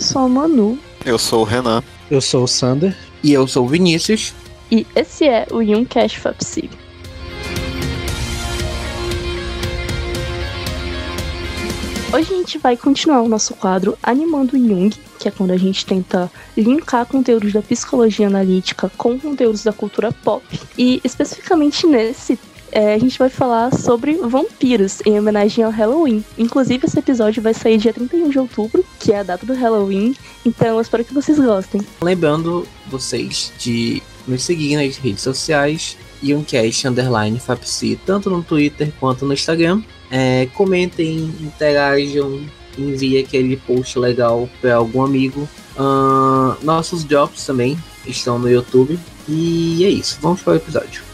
[0.00, 0.78] Eu sou a Manu.
[1.04, 1.82] Eu sou o Renan.
[2.10, 2.96] Eu sou o Sander.
[3.22, 4.32] E eu sou o Vinícius.
[4.72, 6.70] E esse é o Young Cash Fapsi.
[12.14, 15.84] Hoje a gente vai continuar o nosso quadro Animando Jung, que é quando a gente
[15.84, 20.42] tenta linkar conteúdos da psicologia analítica com conteúdos da cultura pop.
[20.78, 22.38] E especificamente nesse
[22.72, 26.24] é, a gente vai falar sobre vampiros, em homenagem ao Halloween.
[26.38, 30.14] Inclusive, esse episódio vai sair dia 31 de outubro, que é a data do Halloween,
[30.44, 31.80] então eu espero que vocês gostem.
[32.02, 39.24] Lembrando vocês de nos seguir nas redes sociais, Youngcast Underline Fapsi, tanto no Twitter quanto
[39.24, 39.82] no Instagram.
[40.10, 42.40] É, comentem, interajam,
[42.76, 45.48] envie aquele post legal para algum amigo.
[45.76, 48.98] Uh, nossos jobs também estão no YouTube.
[49.28, 51.09] E é isso, vamos para o episódio.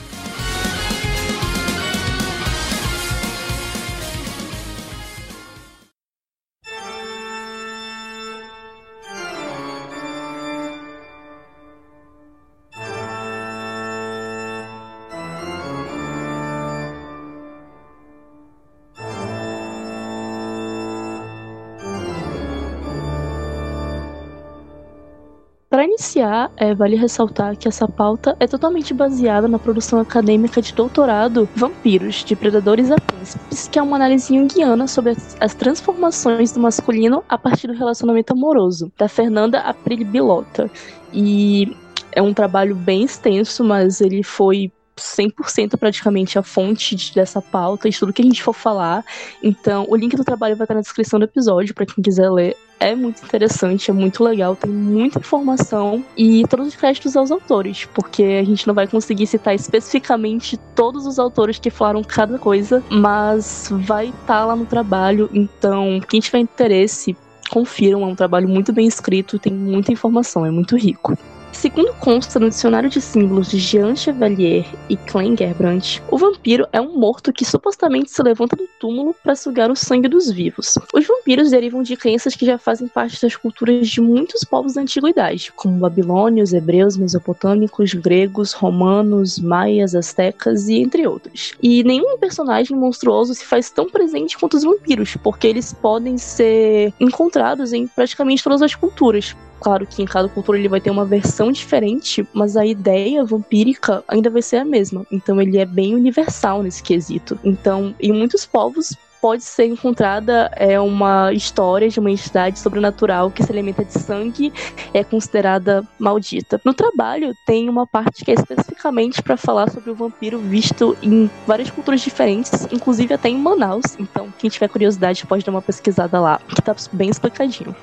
[26.06, 31.48] Iniciar, é, vale ressaltar que essa pauta é totalmente baseada na produção acadêmica de doutorado
[31.54, 36.60] Vampiros, de Predadores a Príncipes, que é uma análise junguiana sobre as, as transformações do
[36.60, 40.70] masculino a partir do relacionamento amoroso, da Fernanda April Bilota.
[41.12, 41.76] E
[42.12, 47.92] é um trabalho bem extenso, mas ele foi 100% praticamente a fonte dessa pauta e
[47.92, 49.04] tudo que a gente for falar.
[49.42, 52.56] Então, o link do trabalho vai estar na descrição do episódio para quem quiser ler.
[52.78, 57.86] É muito interessante, é muito legal, tem muita informação e todos os créditos aos autores,
[57.86, 62.84] porque a gente não vai conseguir citar especificamente todos os autores que falaram cada coisa,
[62.90, 65.30] mas vai estar lá no trabalho.
[65.32, 67.16] Então, quem tiver interesse,
[67.50, 71.16] confiram, é um trabalho muito bem escrito, tem muita informação, é muito rico.
[71.56, 76.78] Segundo consta no dicionário de símbolos de Jean Chevalier e Klein Gerbrandt, o vampiro é
[76.78, 80.74] um morto que supostamente se levanta do túmulo para sugar o sangue dos vivos.
[80.92, 84.82] Os vampiros derivam de crenças que já fazem parte das culturas de muitos povos da
[84.82, 91.54] antiguidade, como babilônios, hebreus, mesopotâmicos, gregos, romanos, maias, astecas e entre outros.
[91.62, 96.92] E nenhum personagem monstruoso se faz tão presente quanto os vampiros, porque eles podem ser
[97.00, 101.04] encontrados em praticamente todas as culturas, Claro que em cada cultura ele vai ter uma
[101.04, 105.06] versão diferente, mas a ideia vampírica ainda vai ser a mesma.
[105.10, 107.38] Então ele é bem universal nesse quesito.
[107.42, 113.42] Então, em muitos povos pode ser encontrada é uma história de uma entidade sobrenatural que
[113.42, 114.52] se alimenta de sangue
[114.94, 116.60] é considerada maldita.
[116.64, 121.30] No trabalho tem uma parte que é especificamente para falar sobre o vampiro visto em
[121.46, 123.96] várias culturas diferentes, inclusive até em Manaus.
[123.98, 127.74] Então, quem tiver curiosidade pode dar uma pesquisada lá, que tá bem explicadinho.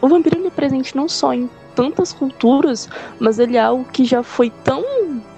[0.00, 2.88] O vampiro ele é presente não só em tantas culturas,
[3.18, 4.84] mas ele é algo que já foi tão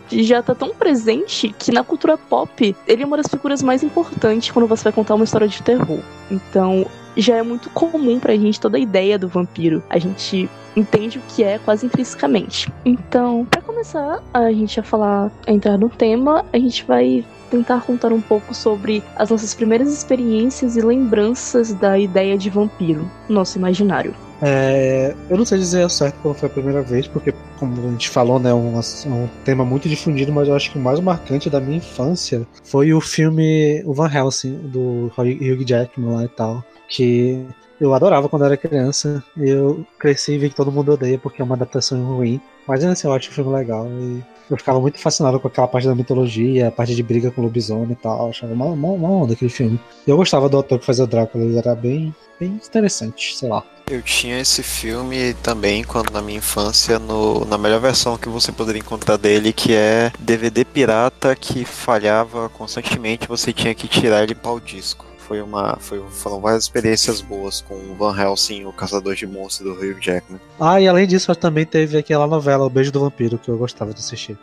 [0.09, 4.53] já tá tão presente que na cultura pop ele é uma das figuras mais importantes
[4.53, 5.99] quando você vai contar uma história de terror.
[6.31, 9.83] Então, já é muito comum pra gente toda a ideia do vampiro.
[9.89, 12.71] A gente entende o que é quase intrinsecamente.
[12.84, 17.81] Então, para começar a gente a falar, a entrar no tema, a gente vai tentar
[17.81, 23.56] contar um pouco sobre as nossas primeiras experiências e lembranças da ideia de vampiro, nosso
[23.56, 24.15] imaginário.
[24.43, 27.91] É, eu não sei dizer ao certo quando foi a primeira vez, porque, como a
[27.91, 31.50] gente falou, né, um, um tema muito difundido, mas eu acho que o mais marcante
[31.50, 36.65] da minha infância foi o filme O Van Helsing, do Hugh Jackman lá e tal,
[36.89, 37.45] que
[37.81, 39.22] eu adorava quando era criança.
[39.37, 42.41] Eu cresci e vi que todo mundo odeia porque é uma adaptação ruim.
[42.66, 43.87] Mas ainda assim, eu acho o filme legal.
[43.87, 47.41] E eu ficava muito fascinado com aquela parte da mitologia, a parte de briga com
[47.41, 48.25] o lobisomem e tal.
[48.25, 49.78] Eu achava uma, uma, uma onda aquele filme.
[50.06, 53.62] Eu gostava do ator que fazia o Drácula, ele era bem, bem interessante, sei lá.
[53.89, 58.53] Eu tinha esse filme também quando na minha infância, no, na melhor versão que você
[58.53, 64.34] poderia encontrar dele, que é DVD pirata que falhava constantemente, você tinha que tirar ele
[64.34, 65.07] para o disco.
[65.19, 69.69] Foi uma, foi, foram várias experiências boas com o Van Helsing, o Caçador de Monstros
[69.69, 70.41] do Hugh Jackman.
[70.60, 73.93] Ah, e além disso, também teve aquela novela, O Beijo do Vampiro, que eu gostava
[73.93, 74.39] de assistir.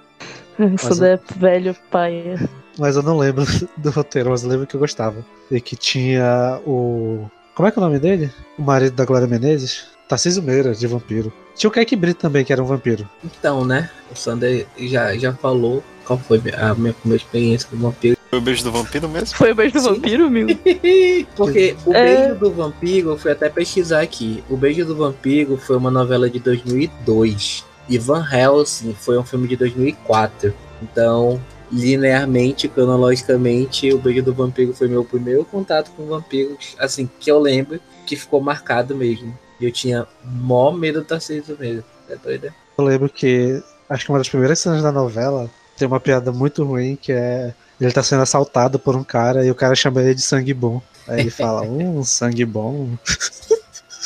[0.60, 2.36] Isso é velho pai.
[2.78, 3.46] Mas eu não lembro
[3.78, 5.26] do roteiro, mas eu lembro que eu gostava.
[5.50, 8.32] E que tinha o como é que é o nome dele?
[8.58, 9.86] O marido da Glória Menezes?
[10.14, 11.34] Tarcísio Meira, de vampiro.
[11.56, 13.10] Tinha o Keke Brito também, que era um vampiro.
[13.24, 13.90] Então, né?
[14.12, 18.16] O Sander já, já falou qual foi a minha primeira experiência com vampiro.
[18.30, 19.36] Foi o beijo do vampiro mesmo?
[19.36, 19.90] Foi o beijo do Sim.
[19.90, 20.48] vampiro, meu?
[21.36, 22.28] Porque o é...
[22.28, 24.44] beijo do vampiro, eu fui até pesquisar aqui.
[24.52, 27.66] O beijo do vampiro foi uma novela de 2002.
[27.90, 30.54] E Van Helsing foi um filme de 2004.
[30.80, 37.32] Então, linearmente, cronologicamente, o Beijo do Vampiro foi meu primeiro contato com vampiros, assim, que
[37.32, 39.36] eu lembro, que ficou marcado mesmo.
[39.64, 41.86] E eu tinha mó medo do Tarcísio mesmo.
[42.10, 42.54] É doido, né?
[42.78, 46.66] Eu lembro que acho que uma das primeiras cenas da novela tem uma piada muito
[46.66, 50.16] ruim que é ele tá sendo assaltado por um cara e o cara chama ele
[50.16, 50.82] de sangue bom.
[51.08, 52.90] Aí ele fala, um sangue bom.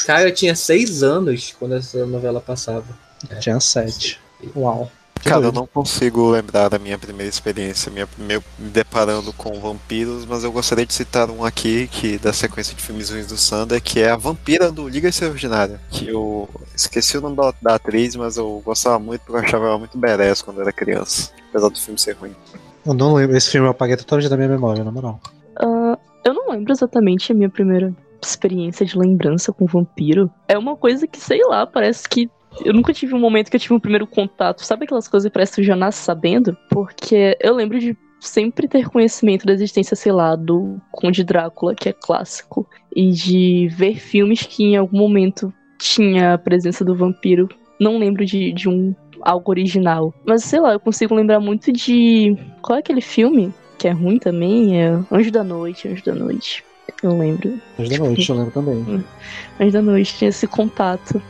[0.05, 2.85] Cara, eu tinha seis anos quando essa novela passava.
[3.39, 4.19] Tinha sete.
[4.55, 4.91] Uau.
[5.19, 9.59] Que Cara, eu não consigo lembrar da minha primeira experiência, minha, meu, me deparando com
[9.59, 13.37] vampiros, mas eu gostaria de citar um aqui, que da sequência de filmes ruins do
[13.37, 15.79] Sander, que é a vampira do Liga Extraordinária.
[15.89, 19.65] Que eu esqueci o nome da, da atriz, mas eu gostava muito porque eu achava
[19.65, 21.31] ela muito badass quando eu era criança.
[21.49, 22.35] Apesar do filme ser ruim.
[22.85, 23.35] Eu não lembro.
[23.35, 25.19] Esse filme eu apaguei totalmente da minha memória, na moral.
[25.59, 30.31] Ah, eu não lembro exatamente a minha primeira experiência de lembrança com vampiro.
[30.47, 32.29] É uma coisa que, sei lá, parece que.
[32.63, 34.63] Eu nunca tive um momento que eu tive um primeiro contato.
[34.63, 36.57] Sabe aquelas coisas que parece que eu já nasce sabendo?
[36.69, 41.89] Porque eu lembro de sempre ter conhecimento da existência, sei lá, do Conde Drácula, que
[41.89, 47.47] é clássico, e de ver filmes que em algum momento tinha a presença do vampiro.
[47.79, 50.13] Não lembro de, de um algo original.
[50.25, 52.35] Mas sei lá, eu consigo lembrar muito de.
[52.61, 53.53] Qual é aquele filme?
[53.77, 54.81] Que é ruim também?
[54.81, 56.63] É Anjo da Noite, Anjo da Noite.
[57.03, 57.59] Eu lembro.
[57.77, 59.03] Hoje da noite, eu lembro também.
[59.59, 61.21] Anjo da Noite tinha esse contato.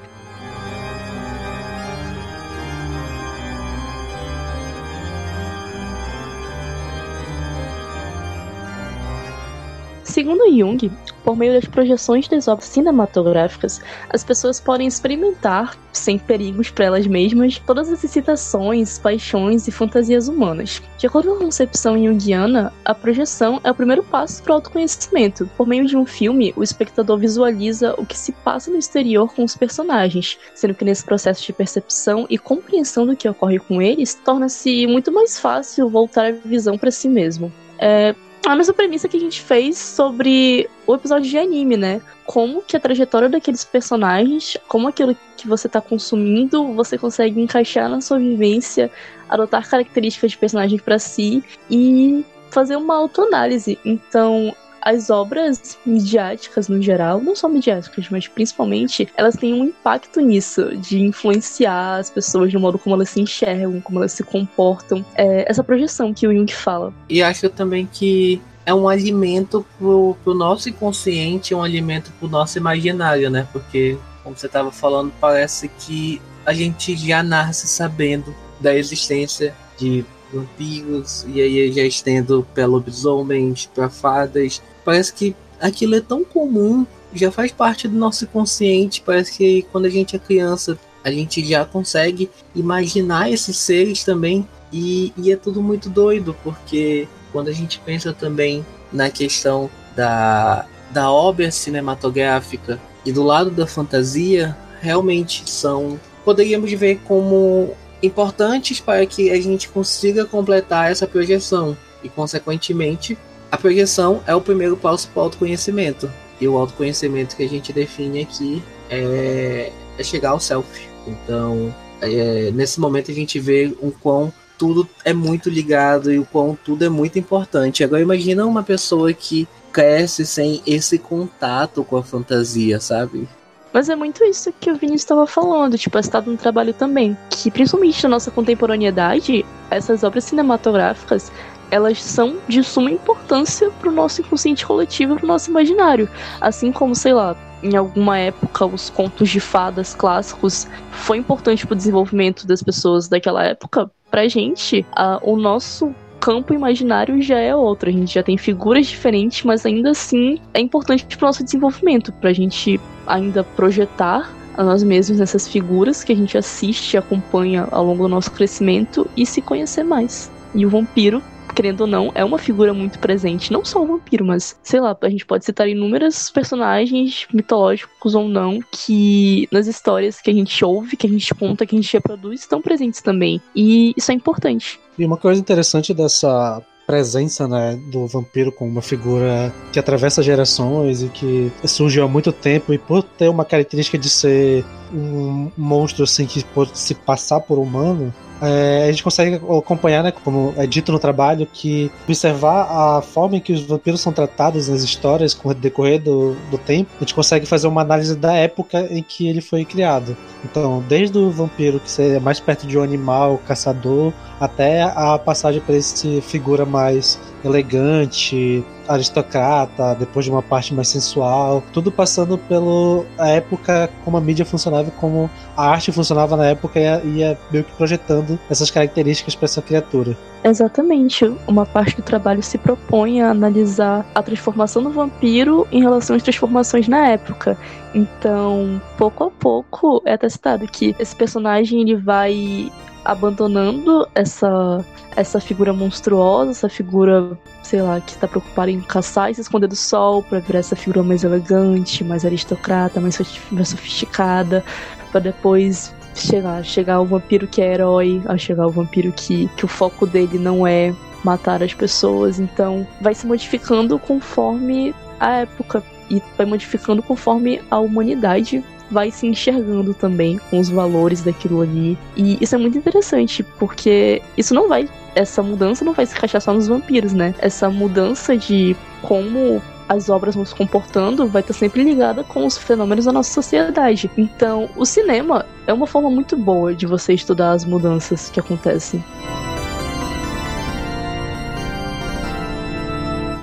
[10.17, 10.91] Segundo Jung,
[11.23, 13.79] por meio das projeções das obras cinematográficas,
[14.09, 20.27] as pessoas podem experimentar, sem perigos para elas mesmas, todas as excitações, paixões e fantasias
[20.27, 20.81] humanas.
[20.97, 25.47] De acordo com a concepção junguiana, a projeção é o primeiro passo para o autoconhecimento.
[25.55, 29.43] Por meio de um filme, o espectador visualiza o que se passa no exterior com
[29.43, 34.15] os personagens, sendo que nesse processo de percepção e compreensão do que ocorre com eles,
[34.15, 37.53] torna-se muito mais fácil voltar a visão para si mesmo.
[37.77, 42.01] É, a mesma premissa que a gente fez sobre o episódio de anime, né?
[42.25, 47.89] Como que a trajetória daqueles personagens, como aquilo que você tá consumindo, você consegue encaixar
[47.89, 48.91] na sua vivência,
[49.29, 53.77] adotar características de personagem para si e fazer uma autoanálise.
[53.83, 54.55] Então,
[54.87, 60.77] as obras midiáticas no geral, não só midiáticas, mas principalmente, elas têm um impacto nisso,
[60.77, 65.03] de influenciar as pessoas no modo como elas se enxergam, como elas se comportam.
[65.13, 66.93] É essa projeção que o Jung fala.
[67.09, 72.29] E acho também que é um alimento pro, pro nosso inconsciente, é um alimento pro
[72.29, 73.45] nosso imaginário, né?
[73.51, 80.05] Porque, como você estava falando, parece que a gente já nasce sabendo da existência de
[80.31, 84.61] vampiros, e aí já estendo para lobisomens, para fadas.
[84.87, 89.03] Parece que aquilo é tão comum, já faz parte do nosso inconsciente.
[89.05, 94.47] Parece que quando a gente é criança, a gente já consegue imaginar esses seres também.
[94.71, 100.65] E, e é tudo muito doido, porque quando a gente pensa também na questão da,
[100.89, 109.05] da obra cinematográfica e do lado da fantasia, realmente são, poderíamos ver como importantes para
[109.05, 111.75] que a gente consiga completar essa projeção.
[112.01, 113.17] E, consequentemente,
[113.51, 116.11] a projeção é o primeiro passo para o autoconhecimento.
[116.39, 120.87] E o autoconhecimento que a gente define aqui é, é chegar ao self.
[121.07, 126.25] Então, é, nesse momento a gente vê o quão tudo é muito ligado e o
[126.25, 127.83] quão tudo é muito importante.
[127.83, 133.27] Agora imagina uma pessoa que cresce sem esse contato com a fantasia, sabe?
[133.71, 137.15] Mas é muito isso que o Vinícius estava falando, tipo, estado no trabalho também.
[137.29, 141.31] Que principalmente na nossa contemporaneidade, essas obras cinematográficas,
[141.69, 146.09] elas são de suma importância pro nosso inconsciente coletivo, pro nosso imaginário.
[146.39, 151.75] Assim como, sei lá, em alguma época os contos de fadas clássicos foi importante pro
[151.75, 157.89] desenvolvimento das pessoas daquela época, pra gente, a, o nosso campo imaginário já é outro.
[157.89, 162.33] A gente já tem figuras diferentes, mas ainda assim é importante pro nosso desenvolvimento, pra
[162.33, 167.85] gente ainda projetar a nós mesmos nessas figuras que a gente assiste e acompanha ao
[167.85, 170.31] longo do nosso crescimento e se conhecer mais.
[170.55, 171.21] E o vampiro,
[171.57, 173.51] querendo ou não, é uma figura muito presente.
[173.51, 178.29] Não só o vampiro, mas, sei lá, a gente pode citar inúmeros personagens mitológicos ou
[178.29, 181.91] não que nas histórias que a gente ouve, que a gente conta, que a gente
[181.91, 183.41] reproduz, estão presentes também.
[183.55, 184.79] E isso é importante.
[184.99, 191.01] E uma coisa interessante dessa presença né, do vampiro como uma figura que atravessa gerações
[191.01, 196.03] e que surgiu há muito tempo e por ter uma característica de ser um monstro
[196.03, 200.67] assim que pode se passar por humano é, a gente consegue acompanhar, né, como é
[200.67, 205.33] dito no trabalho, que observar a forma em que os vampiros são tratados nas histórias
[205.33, 209.01] com o decorrer do, do tempo, a gente consegue fazer uma análise da época em
[209.01, 210.15] que ele foi criado.
[210.43, 215.61] Então, desde o vampiro que é mais perto de um animal, caçador, até a passagem
[215.61, 223.05] para esse figura mais elegante, aristocrata, depois de uma parte mais sensual, tudo passando pela
[223.29, 227.71] época como a mídia funcionava, como a arte funcionava na época e ia meio que
[227.73, 230.17] projetando essas características para essa criatura.
[230.43, 231.25] Exatamente.
[231.47, 236.23] Uma parte do trabalho se propõe a analisar a transformação do vampiro em relação às
[236.23, 237.57] transformações na época.
[237.93, 242.71] Então, pouco a pouco é testado que esse personagem ele vai
[243.07, 244.83] abandonando essa
[245.15, 249.67] essa figura monstruosa, essa figura, sei lá, que está preocupada em caçar e se esconder
[249.67, 254.63] do sol para virar essa figura mais elegante, mais aristocrata, mais, sofisticada,
[255.11, 259.65] para depois chegar, chegar ao vampiro que é herói, a chegar ao vampiro que, que
[259.65, 265.83] o foco dele não é matar as pessoas, então vai se modificando conforme a época
[266.11, 271.97] e vai modificando conforme a humanidade vai se enxergando também com os valores daquilo ali.
[272.15, 274.89] E isso é muito interessante, porque isso não vai.
[275.15, 277.33] Essa mudança não vai se encaixar só nos vampiros, né?
[277.39, 282.57] Essa mudança de como as obras vão se comportando vai estar sempre ligada com os
[282.57, 284.09] fenômenos da nossa sociedade.
[284.17, 289.03] Então, o cinema é uma forma muito boa de você estudar as mudanças que acontecem.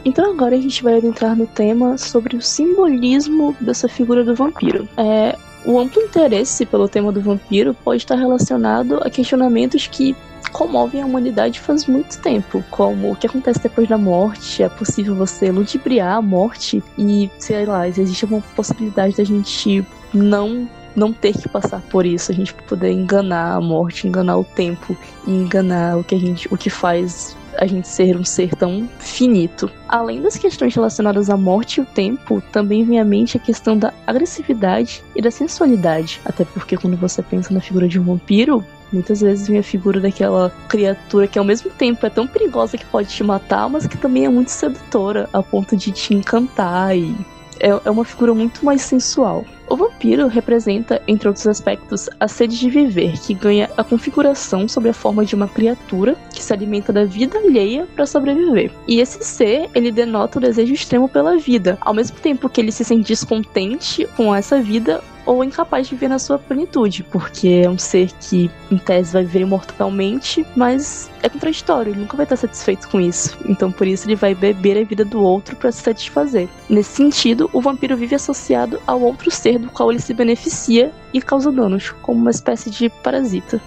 [0.04, 4.88] Então agora a gente vai adentrar no tema sobre o simbolismo dessa figura do vampiro.
[4.96, 10.14] É, o amplo interesse pelo tema do vampiro pode estar relacionado a questionamentos que
[10.52, 15.14] comovem a humanidade faz muito tempo, como o que acontece depois da morte, é possível
[15.14, 21.36] você ludibriar a morte e, sei lá, existe uma possibilidade da gente não não ter
[21.36, 24.96] que passar por isso, a gente poder enganar a morte, enganar o tempo
[25.26, 28.88] e enganar o que a gente, o que faz a gente ser um ser tão
[28.98, 29.70] finito.
[29.88, 33.76] Além das questões relacionadas à morte e o tempo, também vem à mente a questão
[33.76, 36.20] da agressividade e da sensualidade.
[36.24, 39.98] Até porque quando você pensa na figura de um vampiro, Muitas vezes vem a figura
[39.98, 43.98] daquela criatura que ao mesmo tempo é tão perigosa que pode te matar, mas que
[43.98, 47.12] também é muito sedutora, a ponto de te encantar e
[47.58, 49.44] é, é uma figura muito mais sensual.
[49.68, 54.88] O vampiro representa, entre outros aspectos, a sede de viver, que ganha a configuração sob
[54.88, 58.70] a forma de uma criatura que se alimenta da vida alheia para sobreviver.
[58.86, 62.72] E esse ser, ele denota o desejo extremo pela vida, ao mesmo tempo que ele
[62.72, 67.70] se sente descontente com essa vida ou incapaz de viver na sua plenitude, porque é
[67.70, 72.36] um ser que, em tese, vai viver imortalmente, mas é contraditório, ele nunca vai estar
[72.36, 73.36] satisfeito com isso.
[73.48, 76.48] Então, por isso, ele vai beber a vida do outro para se satisfazer.
[76.68, 81.20] Nesse sentido, o vampiro vive associado ao outro ser do qual ele se beneficia e
[81.20, 83.60] causa danos, como uma espécie de parasita.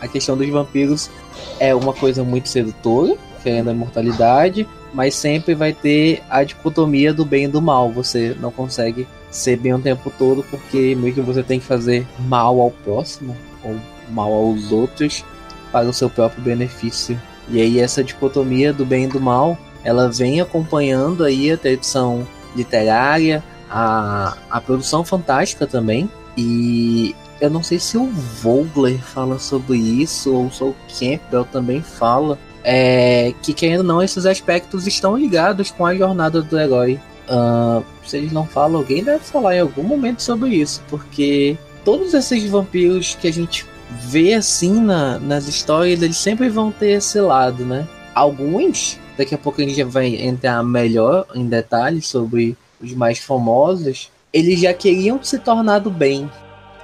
[0.00, 1.10] A questão dos vampiros
[1.58, 7.24] é uma coisa muito sedutora, querendo a imortalidade, mas sempre vai ter a dicotomia do
[7.24, 7.90] bem e do mal.
[7.92, 12.06] Você não consegue ser bem o tempo todo porque meio que você tem que fazer
[12.20, 13.76] mal ao próximo ou
[14.10, 15.24] mal aos outros
[15.70, 17.20] para o seu próprio benefício.
[17.48, 22.26] E aí essa dicotomia do bem e do mal, ela vem acompanhando aí a tradição
[22.54, 26.10] literária, a, a produção fantástica também.
[26.36, 31.82] E eu não sei se o Vogler fala sobre isso ou se o Campbell também
[31.82, 32.38] fala.
[32.64, 37.00] É, que querendo ou não, esses aspectos estão ligados com a jornada do herói.
[37.28, 42.14] Uh, se eles não falam, alguém deve falar em algum momento sobre isso, porque todos
[42.14, 47.20] esses vampiros que a gente vê assim na, nas histórias, eles sempre vão ter esse
[47.20, 47.86] lado, né?
[48.14, 54.10] Alguns, daqui a pouco a gente vai entrar melhor em detalhes sobre os mais famosos,
[54.32, 56.30] eles já queriam se tornar do bem.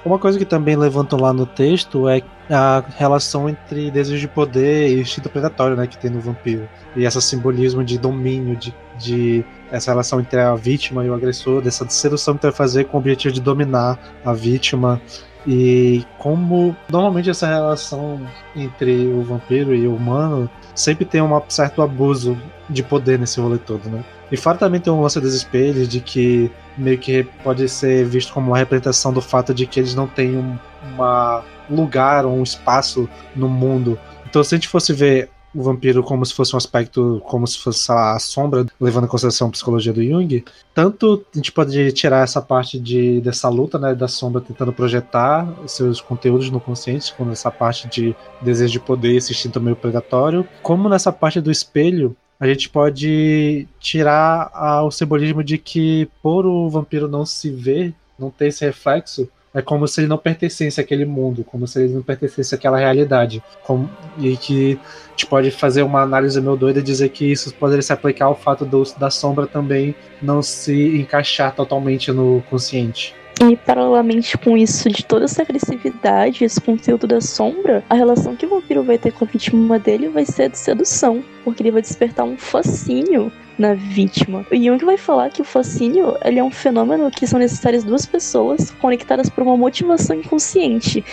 [0.05, 4.89] Uma coisa que também levantam lá no texto é a relação entre desejo de poder
[4.89, 6.69] e instinto predatório, né, que tem no vampiro.
[6.95, 11.59] E esse simbolismo de domínio, de, de essa relação entre a vítima e o agressor,
[11.59, 15.01] dessa sedução que vai fazer com o objetivo de dominar a vítima.
[15.47, 18.19] E como normalmente essa relação
[18.55, 22.37] entre o vampiro e o humano sempre tem um certo abuso
[22.69, 24.03] de poder nesse rolê todo, né?
[24.31, 28.33] E fora também tem um lance dos espelhos, de que meio que pode ser visto
[28.33, 30.57] como uma representação do fato de que eles não têm um
[30.93, 33.99] uma lugar ou um espaço no mundo.
[34.25, 37.57] Então, se a gente fosse ver o vampiro como se fosse um aspecto, como se
[37.57, 40.43] fosse a sombra, levando em consideração a psicologia do Jung,
[40.73, 45.47] tanto a gente pode tirar essa parte de, dessa luta, né, da sombra tentando projetar
[45.65, 50.45] seus conteúdos no consciente, como essa parte de desejo de poder, esse instinto meio predatório,
[50.61, 56.45] como nessa parte do espelho, a gente pode tirar a, o simbolismo de que por
[56.45, 60.81] o vampiro não se ver, não ter esse reflexo, é como se ele não pertencesse
[60.81, 63.41] àquele mundo, como se ele não pertencesse àquela realidade.
[63.63, 67.53] Como, e que a gente pode fazer uma análise meio doida e dizer que isso
[67.55, 73.15] poderia se aplicar ao fato do, da sombra também não se encaixar totalmente no consciente.
[73.41, 78.45] E paralelamente com isso, de toda essa agressividade, esse conteúdo da sombra, a relação que
[78.45, 81.81] o vampiro vai ter com a vítima dele vai ser de sedução, porque ele vai
[81.81, 84.45] despertar um fascínio na vítima.
[84.51, 88.05] O Jung vai falar que o fascínio ele é um fenômeno que são necessárias duas
[88.05, 91.03] pessoas conectadas por uma motivação inconsciente.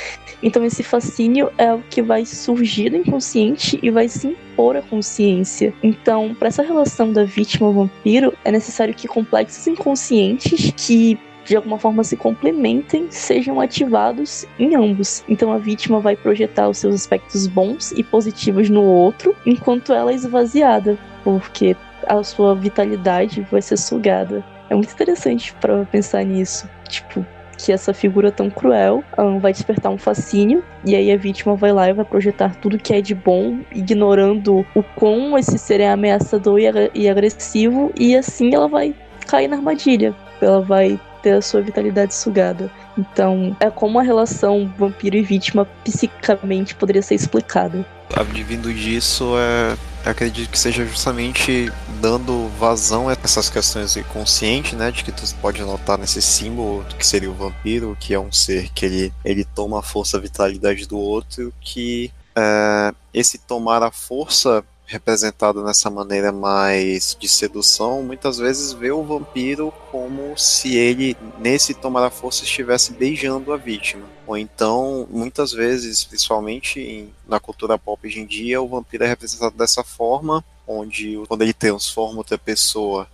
[0.42, 4.82] Então esse fascínio é o que vai surgir do inconsciente e vai se impor à
[4.82, 5.72] consciência.
[5.82, 11.56] Então, para essa relação da vítima ao vampiro, é necessário que complexos inconscientes que de
[11.56, 15.24] alguma forma se complementem, sejam ativados em ambos.
[15.28, 20.12] Então a vítima vai projetar os seus aspectos bons e positivos no outro, enquanto ela
[20.12, 24.44] é esvaziada, porque a sua vitalidade vai ser sugada.
[24.70, 26.68] É muito interessante para pensar nisso.
[26.88, 27.24] Tipo,
[27.56, 31.72] que essa figura tão cruel um, vai despertar um fascínio, e aí a vítima vai
[31.72, 35.90] lá e vai projetar tudo que é de bom, ignorando o quão esse ser é
[35.90, 36.58] ameaçador
[36.94, 38.94] e agressivo, e assim ela vai
[39.26, 40.14] cair na armadilha.
[40.40, 42.70] Ela vai ter a sua vitalidade sugada.
[42.98, 47.86] Então, é como a relação vampiro e vítima psicamente poderia ser explicada.
[48.14, 55.04] Advindo disso, é acredito que seja justamente dando vazão a essas questões inconscientes, né, de
[55.04, 58.84] que tu pode notar nesse símbolo que seria o vampiro, que é um ser que
[58.84, 64.64] ele, ele toma a força, a vitalidade do outro, que é, esse tomar a força
[64.86, 71.72] representado nessa maneira mais de sedução, muitas vezes vê o vampiro como se ele, nesse
[71.72, 74.04] tomar a força, estivesse beijando a vítima.
[74.26, 79.56] Ou então, muitas vezes, principalmente na cultura pop hoje em dia, o vampiro é representado
[79.56, 83.08] dessa forma, onde quando ele transforma outra pessoa,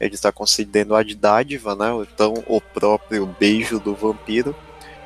[0.00, 1.90] ele está concedendo a dádiva, né?
[1.92, 4.54] Ou então o próprio beijo do vampiro,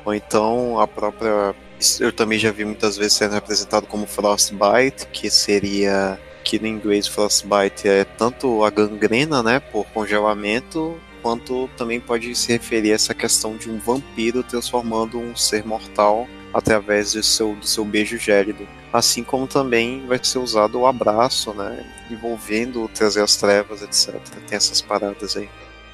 [0.05, 1.55] ou então a própria
[1.99, 7.07] eu também já vi muitas vezes sendo representado como frostbite, que seria que no inglês
[7.07, 13.13] frostbite é tanto a gangrena, né, por congelamento, quanto também pode se referir a essa
[13.13, 18.67] questão de um vampiro transformando um ser mortal através do seu, do seu beijo gélido.
[18.91, 24.19] Assim como também vai ser usado o abraço, né, envolvendo trazer as trevas, etc.
[24.47, 25.49] Tem essas paradas aí.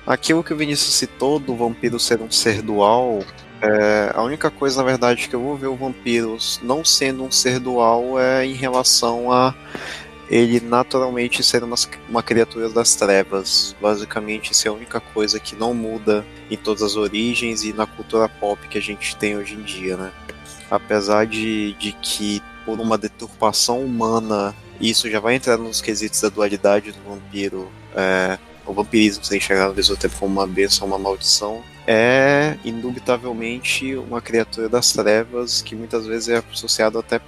[0.08, 3.24] Aquilo que o Vinícius citou do vampiro ser um ser dual,
[3.65, 7.32] é, a única coisa, na verdade, que eu vou ver o vampiro não sendo um
[7.32, 9.56] ser dual é em relação a
[10.30, 11.75] ele naturalmente ser uma,
[12.10, 13.75] uma criatura das trevas.
[13.82, 17.86] Basicamente, isso é a única coisa que não muda em todas as origens e na
[17.86, 20.12] cultura pop que a gente tem hoje em dia, né?
[20.69, 26.30] Apesar de, de que, por uma deturpação humana, isso já vai entrar nos quesitos da
[26.30, 27.71] dualidade do vampiro.
[27.95, 33.95] É, o vampirismo ser enxergado ao mesmo tempo como uma bênção, uma maldição, é indubitavelmente
[33.95, 37.19] uma criatura das trevas que muitas vezes é associado até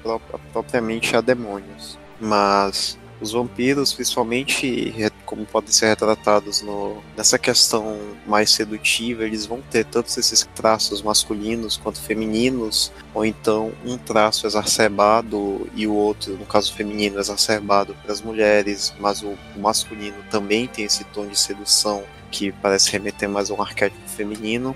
[0.51, 1.97] propriamente a demônios.
[2.19, 4.93] Mas os vampiros, principalmente
[5.25, 11.01] como podem ser retratados no, nessa questão mais sedutiva, eles vão ter tantos esses traços
[11.01, 17.95] masculinos quanto femininos, ou então um traço exacerbado e o outro, no caso feminino, exacerbado
[18.03, 22.91] para as mulheres, mas o, o masculino também tem esse tom de sedução que parece
[22.91, 24.75] remeter mais a um arquétipo feminino,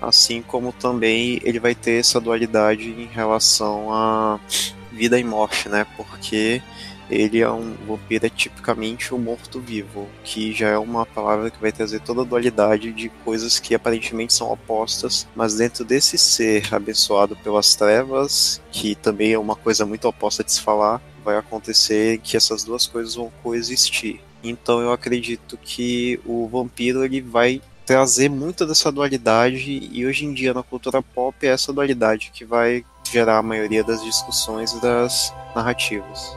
[0.00, 4.40] assim como também ele vai ter essa dualidade em relação a
[4.92, 5.86] vida e morte, né?
[5.96, 6.62] Porque
[7.10, 11.72] ele é um vampiro é tipicamente um morto-vivo, que já é uma palavra que vai
[11.72, 17.34] trazer toda a dualidade de coisas que aparentemente são opostas, mas dentro desse ser abençoado
[17.36, 22.36] pelas trevas, que também é uma coisa muito oposta de se falar, vai acontecer que
[22.36, 24.20] essas duas coisas vão coexistir.
[24.42, 30.34] Então eu acredito que o vampiro ele vai trazer muito dessa dualidade e hoje em
[30.34, 34.80] dia na cultura pop é essa dualidade que vai gerar a maioria das discussões e
[34.80, 36.36] das narrativas.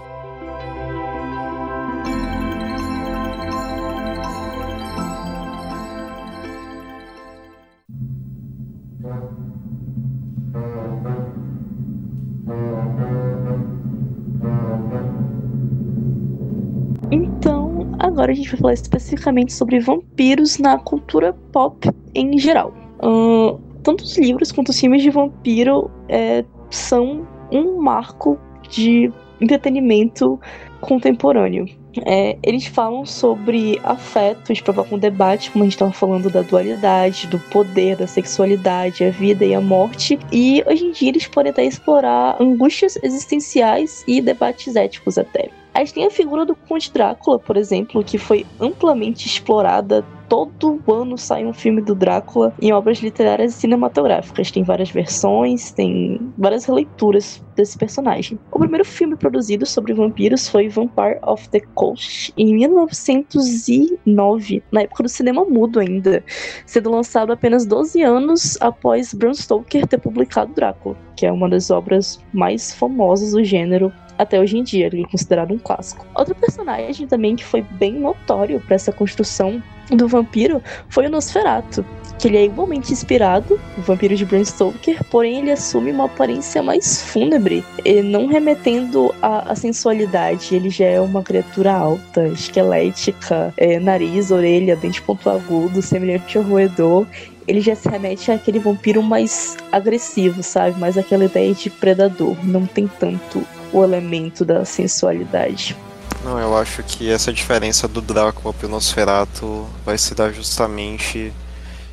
[18.01, 22.73] Agora a gente vai falar especificamente sobre vampiros na cultura pop em geral.
[23.03, 28.37] Uh, tanto os livros quanto os filmes de vampiro é, são um marco
[28.69, 30.39] de entretenimento
[30.79, 31.65] contemporâneo.
[32.05, 37.27] É, eles falam sobre afetos, provocam um debate, como a gente estava falando, da dualidade,
[37.27, 40.17] do poder, da sexualidade, a vida e a morte.
[40.31, 45.49] E hoje em dia eles podem até explorar angústias existenciais e debates éticos até.
[45.73, 50.81] A gente tem a figura do Conde Drácula, por exemplo, que foi amplamente explorada todo
[50.87, 54.49] ano sai um filme do Drácula em obras literárias e cinematográficas.
[54.49, 58.39] Tem várias versões, tem várias releituras desse personagem.
[58.49, 65.03] O primeiro filme produzido sobre vampiros foi Vampire of the Coast em 1909, na época
[65.03, 66.23] do cinema mudo ainda,
[66.65, 71.69] sendo lançado apenas 12 anos após Bram Stoker ter publicado Drácula, que é uma das
[71.69, 76.05] obras mais famosas do gênero até hoje em dia, ele é considerado um clássico.
[76.13, 81.83] Outro personagem também que foi bem notório para essa construção do vampiro foi o Nosferatu,
[82.19, 86.61] que ele é igualmente inspirado no vampiro de Bram Stoker, porém ele assume uma aparência
[86.61, 87.63] mais fúnebre,
[88.05, 90.55] não remetendo à, sensualidade.
[90.55, 97.07] Ele já é uma criatura alta, esquelética, é, nariz, orelha, dente pontuagudo, semelhante ao roedor.
[97.47, 100.79] Ele já se remete àquele vampiro mais agressivo, sabe?
[100.79, 102.37] Mais aquela ideia de predador.
[102.45, 105.75] Não tem tanto o elemento da sensualidade.
[106.23, 111.33] Não, eu acho que essa diferença do Drácula pro Nosferatu vai se dar justamente.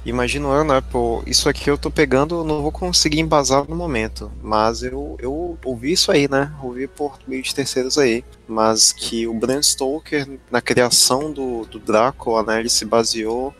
[0.04, 0.82] Imagino eu, né?
[0.90, 4.30] Pô, isso aqui eu tô pegando, não vou conseguir embasar no momento.
[4.42, 6.52] Mas eu, eu ouvi isso aí, né?
[6.62, 8.22] Ouvi por meio de terceiros aí.
[8.46, 12.60] Mas que o Bram Stoker, na criação do, do Drácula, né?
[12.60, 13.54] Ele se baseou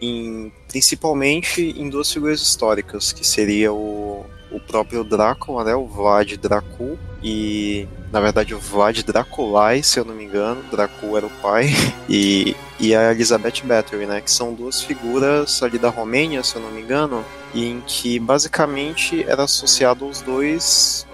[0.00, 5.74] em principalmente em duas figuras históricas, que seria o, o próprio Drácula, né?
[5.74, 6.98] O Vlad Dracul.
[7.22, 11.70] E na verdade o Vlad Draculai, se eu não me engano, Dracul era o pai,
[12.08, 16.62] e, e a Elizabeth Bathory, né, que são duas figuras ali da Romênia, se eu
[16.62, 21.06] não me engano, e em que basicamente era associado aos dois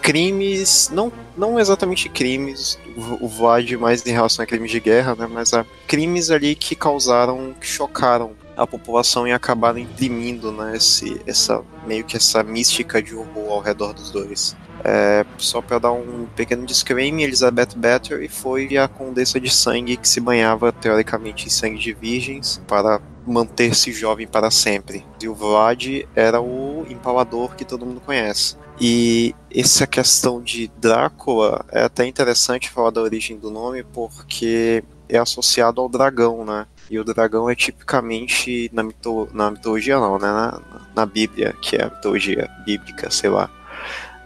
[0.00, 2.78] crimes, não, não exatamente crimes,
[3.20, 6.76] o Vlad mais em relação a crimes de guerra, né, mas a crimes ali que
[6.76, 13.02] causaram, que chocaram a população e acabaram imprimindo, né, esse, essa meio que essa mística
[13.02, 14.56] de horror ao redor dos dois.
[14.86, 20.06] É, só para dar um pequeno disclaimer, Elizabeth Bathory foi a condessa de sangue que
[20.06, 25.04] se banhava teoricamente em sangue de virgens para manter-se jovem para sempre.
[25.22, 28.56] E o Vlad era o empalador que todo mundo conhece.
[28.78, 35.16] E essa questão de Drácula é até interessante falar da origem do nome porque é
[35.16, 36.66] associado ao dragão, né?
[36.90, 40.26] E o dragão é tipicamente na, mito na mitologia não, né?
[40.26, 40.60] Na,
[40.94, 43.50] na Bíblia, que é a mitologia bíblica, sei lá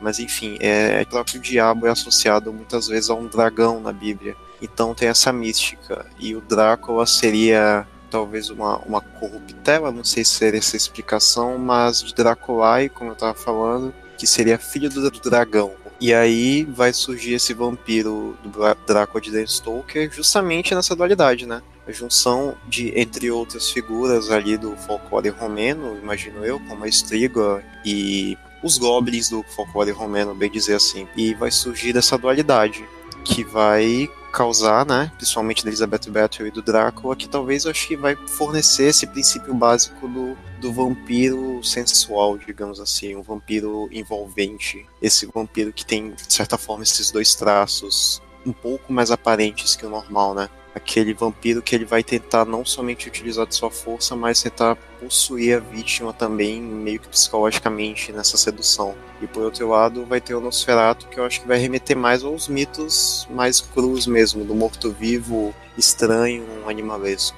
[0.01, 3.93] mas enfim, é, é, o próprio diabo é associado muitas vezes a um dragão na
[3.93, 4.37] Bíblia.
[4.61, 6.07] Então tem essa mística.
[6.19, 12.03] E o Drácula seria talvez uma, uma corruptela, não sei se seria essa explicação, mas
[12.03, 15.73] de Draculai, como eu estava falando, que seria filho do, do dragão.
[16.01, 18.51] E aí vai surgir esse vampiro do
[18.87, 21.61] Drácula de Stoker justamente nessa dualidade, né?
[21.93, 28.37] Junção de, entre outras figuras ali do folclore romeno, imagino eu, como a Estriga e
[28.63, 31.07] os goblins do folclore romano, bem dizer assim.
[31.17, 32.85] E vai surgir dessa dualidade,
[33.25, 37.89] que vai causar, né, principalmente da Elizabeth Bathory e do Drácula, que talvez eu acho
[37.89, 44.87] que vai fornecer esse princípio básico do, do vampiro sensual, digamos assim, um vampiro envolvente,
[45.01, 49.85] esse vampiro que tem, de certa forma, esses dois traços um pouco mais aparentes que
[49.85, 50.49] o normal, né?
[50.79, 55.57] Aquele vampiro que ele vai tentar não somente utilizar de sua força, mas tentar possuir
[55.57, 58.95] a vítima também, meio que psicologicamente, nessa sedução.
[59.21, 62.25] E por outro lado, vai ter o Nosferatu, que eu acho que vai remeter mais
[62.25, 67.37] aos mitos mais crus mesmo, do morto-vivo estranho, animalesco.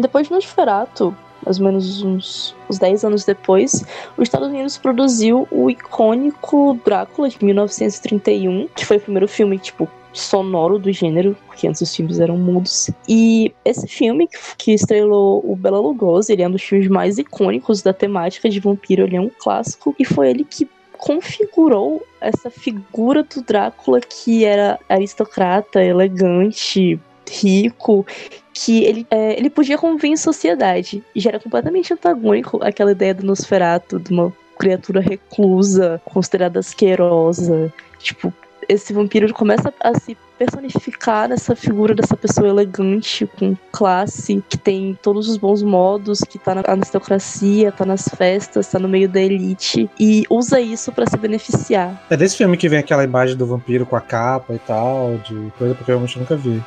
[0.00, 3.84] Depois do Nosferatu, mais ou menos uns, uns 10 anos depois,
[4.16, 9.88] os Estados Unidos produziu o icônico Drácula de 1931, que foi o primeiro filme, tipo,
[10.14, 12.90] sonoro do gênero, porque antes os filmes eram mudos.
[13.08, 17.82] E esse filme, que estrelou o Bela Lugosi, ele é um dos filmes mais icônicos
[17.82, 23.22] da temática de vampiro, ele é um clássico, e foi ele que configurou essa figura
[23.22, 26.98] do Drácula que era aristocrata, elegante,
[27.30, 28.06] rico,
[28.54, 31.02] que ele, é, ele podia conviver em sociedade.
[31.14, 37.72] E já era completamente antagônico aquela ideia do Nosferatu, de uma criatura reclusa, considerada asquerosa.
[37.98, 38.32] Tipo,
[38.68, 44.98] esse vampiro começa a se personificar nessa figura dessa pessoa elegante, com classe, que tem
[45.00, 49.20] todos os bons modos, que tá na aristocracia, tá nas festas, tá no meio da
[49.20, 52.04] elite, e usa isso para se beneficiar.
[52.10, 55.52] É desse filme que vem aquela imagem do vampiro com a capa e tal, de
[55.56, 56.62] coisa porque eu realmente nunca vi.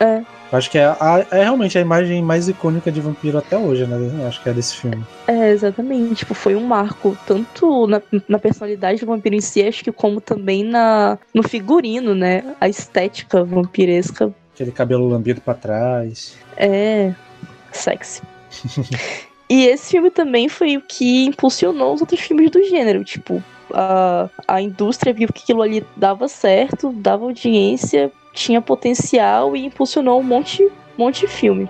[0.00, 0.22] É.
[0.52, 4.26] Acho que é, a, é realmente a imagem mais icônica de vampiro até hoje, né?
[4.26, 5.04] Acho que é desse filme.
[5.26, 6.14] É, exatamente.
[6.14, 10.20] Tipo, foi um marco, tanto na, na personalidade do vampiro em si, acho que como
[10.20, 12.44] também na, no figurino, né?
[12.60, 14.32] A estética vampiresca.
[14.54, 16.36] Aquele cabelo lambido para trás.
[16.56, 17.12] É,
[17.72, 18.22] sexy.
[19.50, 23.02] e esse filme também foi o que impulsionou os outros filmes do gênero.
[23.02, 29.64] Tipo, a, a indústria viu que aquilo ali dava certo, dava audiência, tinha potencial e
[29.64, 31.68] impulsionou um monte, monte de filme.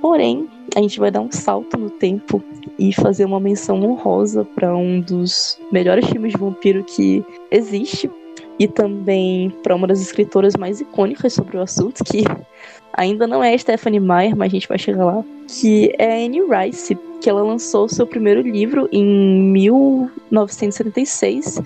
[0.00, 2.42] Porém, a gente vai dar um salto no tempo
[2.78, 8.10] e fazer uma menção honrosa para um dos melhores filmes de vampiro que existe
[8.58, 12.24] e também para uma das escritoras mais icônicas sobre o assunto, que
[12.92, 16.96] ainda não é Stephanie Meyer, mas a gente vai chegar lá, que é Anne Rice,
[17.20, 21.60] que ela lançou seu primeiro livro em 1976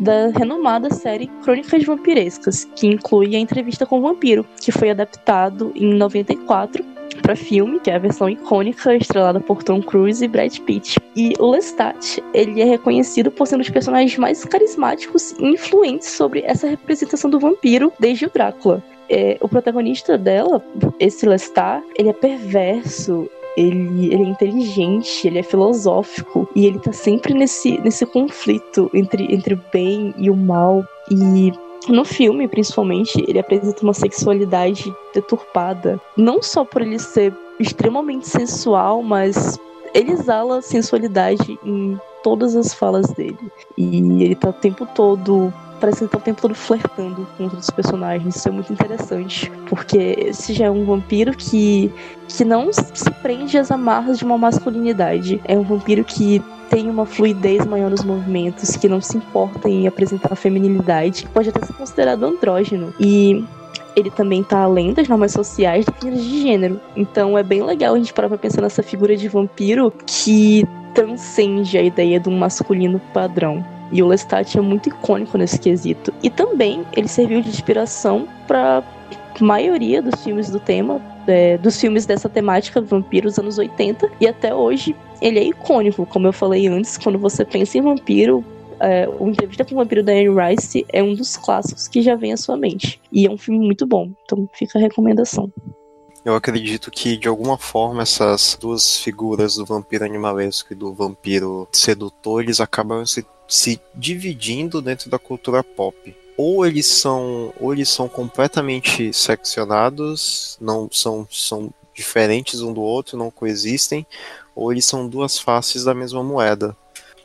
[0.00, 5.72] da renomada série Crônicas Vampirescas, que inclui a entrevista com o vampiro, que foi adaptado
[5.74, 10.56] em 94 para filme, que é a versão icônica estrelada por Tom Cruise e Brad
[10.60, 10.98] Pitt.
[11.16, 16.42] E Lestat, ele é reconhecido por ser um dos personagens mais carismáticos e influentes sobre
[16.46, 18.82] essa representação do vampiro desde o Drácula.
[19.08, 20.64] É, o protagonista dela,
[20.98, 26.92] esse Lestat, ele é perverso, ele, ele é inteligente, ele é filosófico e ele tá
[26.92, 30.84] sempre nesse, nesse conflito entre, entre o bem e o mal.
[31.10, 31.52] E
[31.88, 36.00] no filme, principalmente, ele apresenta uma sexualidade deturpada.
[36.16, 39.58] Não só por ele ser extremamente sensual, mas
[39.94, 43.38] ele exala sensualidade em todas as falas dele.
[43.76, 45.52] E ele tá o tempo todo.
[45.82, 48.36] Parece que tá o tempo todo flertando com outros personagens.
[48.36, 49.50] Isso é muito interessante.
[49.68, 51.90] Porque esse já é um vampiro que,
[52.28, 55.40] que não se prende às amarras de uma masculinidade.
[55.44, 56.40] É um vampiro que
[56.70, 61.28] tem uma fluidez maior nos movimentos, que não se importa em apresentar a feminilidade, que
[61.30, 62.94] pode até ser considerado andrógeno.
[63.00, 63.44] E
[63.96, 66.80] ele também tá além das normas sociais definidas de gênero.
[66.94, 70.64] Então é bem legal a gente parar pra pensar nessa figura de vampiro que
[70.94, 73.81] transcende a ideia de um masculino padrão.
[73.92, 76.12] E o Lestat é muito icônico nesse quesito.
[76.22, 78.82] E também ele serviu de inspiração para
[79.40, 84.54] maioria dos filmes do tema, é, dos filmes dessa temática, vampiros anos 80, e até
[84.54, 88.44] hoje ele é icônico, como eu falei antes, quando você pensa em vampiro,
[88.80, 92.16] é, o Entrevista com o Vampiro da Anne Rice é um dos clássicos que já
[92.16, 93.00] vem à sua mente.
[93.12, 95.52] E é um filme muito bom, então fica a recomendação.
[96.24, 101.68] Eu acredito que, de alguma forma, essas duas figuras do vampiro animalesco e do vampiro
[101.72, 107.90] sedutor, eles acabam se, se dividindo dentro da cultura pop ou eles são ou eles
[107.90, 114.06] são completamente seccionados, não são são diferentes um do outro, não coexistem,
[114.54, 116.74] ou eles são duas faces da mesma moeda,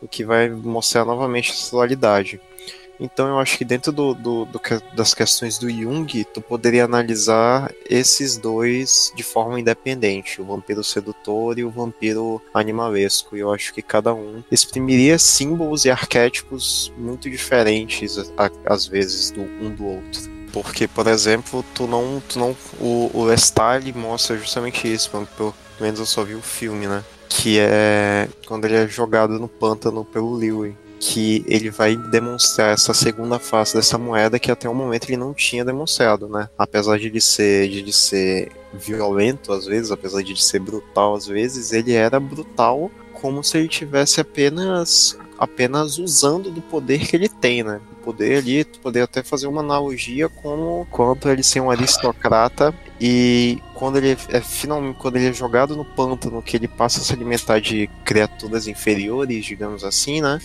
[0.02, 2.42] o que vai mostrar novamente essa dualidade.
[3.00, 4.62] Então eu acho que dentro do, do, do,
[4.96, 11.60] das questões do Jung, tu poderia analisar esses dois de forma independente, o vampiro sedutor
[11.60, 13.36] e o vampiro animalesco.
[13.38, 18.18] E eu acho que cada um exprimiria símbolos e arquétipos muito diferentes,
[18.66, 20.38] às vezes, do um do outro.
[20.52, 22.22] Porque, por exemplo, tu não.
[22.28, 26.88] Tu não o, o Lestat mostra justamente isso, pelo menos eu só vi o filme,
[26.88, 27.04] né?
[27.30, 32.94] Que é quando ele é jogado no pântano pelo Lewin que ele vai demonstrar essa
[32.94, 36.50] segunda face dessa moeda que até o momento ele não tinha demonstrado, né?
[36.58, 41.16] Apesar de ele ser, de ele ser violento às vezes, apesar de ele ser brutal
[41.16, 47.16] às vezes, ele era brutal como se ele tivesse apenas apenas usando do poder que
[47.16, 47.80] ele tem, né?
[47.92, 52.74] O poder ali, tu poderia até fazer uma analogia como quanto ele ser um aristocrata
[53.00, 57.04] e quando ele é finalmente quando ele é jogado no pântano, que ele passa a
[57.04, 60.40] se alimentar de criaturas inferiores, digamos assim, né?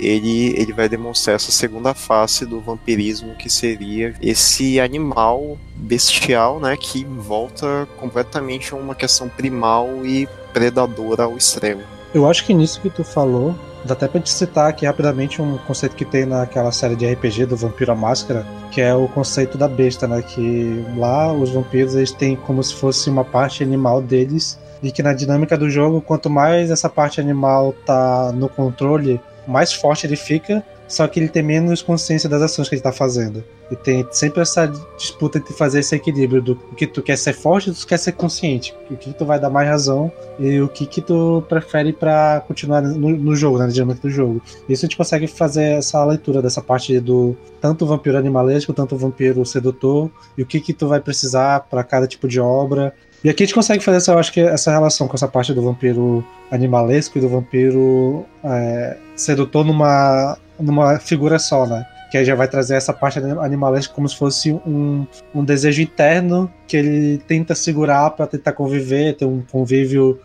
[0.00, 6.76] Ele, ele vai demonstrar essa segunda face do vampirismo, que seria esse animal bestial, né,
[6.76, 11.82] que volta completamente a uma questão primal e predadora ao extremo.
[12.12, 15.56] Eu acho que nisso que tu falou, dá até pra te citar aqui rapidamente um
[15.58, 19.56] conceito que tem naquela série de RPG do Vampiro à Máscara, que é o conceito
[19.56, 24.02] da besta, né, que lá os vampiros eles têm como se fosse uma parte animal
[24.02, 29.20] deles e que na dinâmica do jogo, quanto mais essa parte animal tá no controle,
[29.50, 32.92] mais forte ele fica, só que ele tem menos consciência das ações que ele tá
[32.92, 33.44] fazendo.
[33.70, 37.70] E tem sempre essa disputa entre fazer esse equilíbrio do que tu quer ser forte
[37.70, 38.74] e tu quer ser consciente.
[38.90, 42.82] O que, tu vai dar mais razão e o que, que tu prefere para continuar
[42.82, 44.42] no, no, jogo, né, no dinâmica do jogo.
[44.68, 49.44] Isso a gente consegue fazer essa leitura dessa parte do tanto vampiro animalesco, tanto vampiro
[49.46, 52.92] sedutor, e o que, que tu vai precisar para cada tipo de obra.
[53.22, 55.52] E aqui a gente consegue fazer essa, eu acho que essa relação com essa parte
[55.52, 61.86] do vampiro animalesco e do vampiro é, sedutor numa, numa figura só, né?
[62.10, 66.52] Que aí já vai trazer essa parte animalesca como se fosse um, um desejo interno
[66.66, 70.20] que ele tenta segurar para tentar conviver, ter um convívio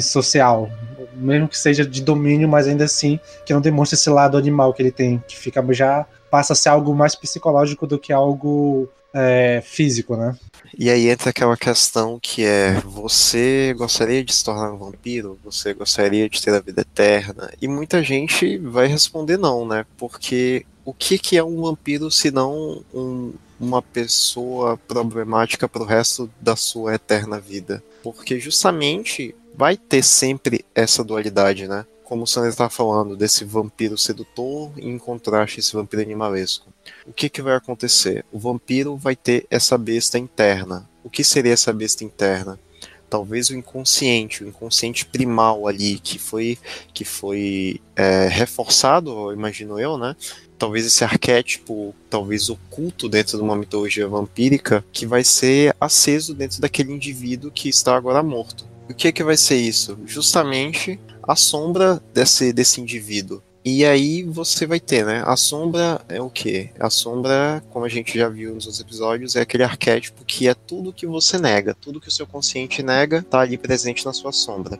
[0.00, 0.70] social,
[1.14, 4.82] mesmo que seja de domínio, mas ainda assim que não demonstre esse lado animal que
[4.82, 9.62] ele tem, que fica já passa a ser algo mais psicológico do que algo é,
[9.64, 10.36] físico, né?
[10.76, 15.38] E aí entra aquela questão que é: você gostaria de se tornar um vampiro?
[15.44, 17.50] Você gostaria de ter a vida eterna?
[17.60, 19.86] E muita gente vai responder não, né?
[19.96, 25.84] Porque o que, que é um vampiro se não um, uma pessoa problemática para o
[25.84, 27.82] resto da sua eterna vida?
[28.04, 31.84] Porque justamente vai ter sempre essa dualidade, né?
[32.04, 36.72] Como o Sandra está falando, desse vampiro sedutor em contraste esse vampiro animalesco.
[37.04, 38.24] O que, que vai acontecer?
[38.30, 40.88] O vampiro vai ter essa besta interna.
[41.02, 42.60] O que seria essa besta interna?
[43.08, 46.58] talvez o inconsciente, o inconsciente primal ali que foi
[46.92, 50.16] que foi é, reforçado, imagino eu, né?
[50.58, 56.60] Talvez esse arquétipo, talvez oculto dentro de uma mitologia vampírica, que vai ser aceso dentro
[56.60, 58.66] daquele indivíduo que está agora morto.
[58.88, 59.98] O que é que vai ser isso?
[60.06, 63.42] Justamente a sombra desse, desse indivíduo.
[63.68, 65.24] E aí você vai ter, né?
[65.26, 66.70] A sombra é o quê?
[66.78, 70.54] A sombra, como a gente já viu nos outros episódios, é aquele arquétipo que é
[70.54, 74.30] tudo que você nega, tudo que o seu consciente nega, tá ali presente na sua
[74.30, 74.78] sombra.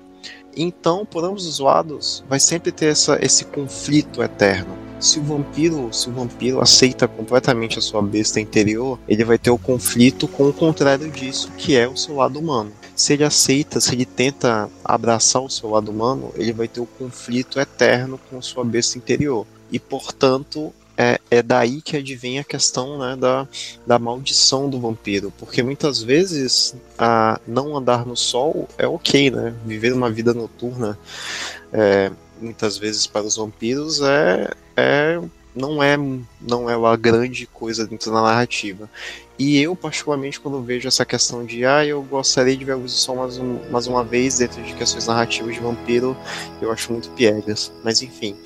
[0.57, 4.86] Então, por ambos os lados, vai sempre ter essa, esse conflito eterno.
[4.99, 9.51] Se o vampiro, se o vampiro aceita completamente a sua besta interior, ele vai ter
[9.51, 13.79] o conflito com o contrário disso, que é o seu lado humano se ele aceita,
[13.79, 18.41] se ele tenta abraçar o seu lado humano, ele vai ter o conflito eterno com
[18.41, 19.47] sua besta interior.
[19.71, 23.47] E, portanto, é, é daí que advém a questão né, da,
[23.87, 25.31] da maldição do vampiro.
[25.39, 29.55] Porque muitas vezes a não andar no sol é ok, né?
[29.67, 30.99] Viver uma vida noturna,
[31.71, 35.21] é, muitas vezes para os vampiros, é, é
[35.55, 35.97] não é
[36.41, 38.89] não é uma grande coisa dentro da narrativa.
[39.39, 43.17] E eu, particularmente, quando vejo essa questão de ah, eu gostaria de ver do sol
[43.17, 46.17] mais, um, mais uma vez dentro de questões narrativas de vampiro,
[46.61, 47.73] eu acho muito piegas.
[47.85, 48.37] Mas enfim.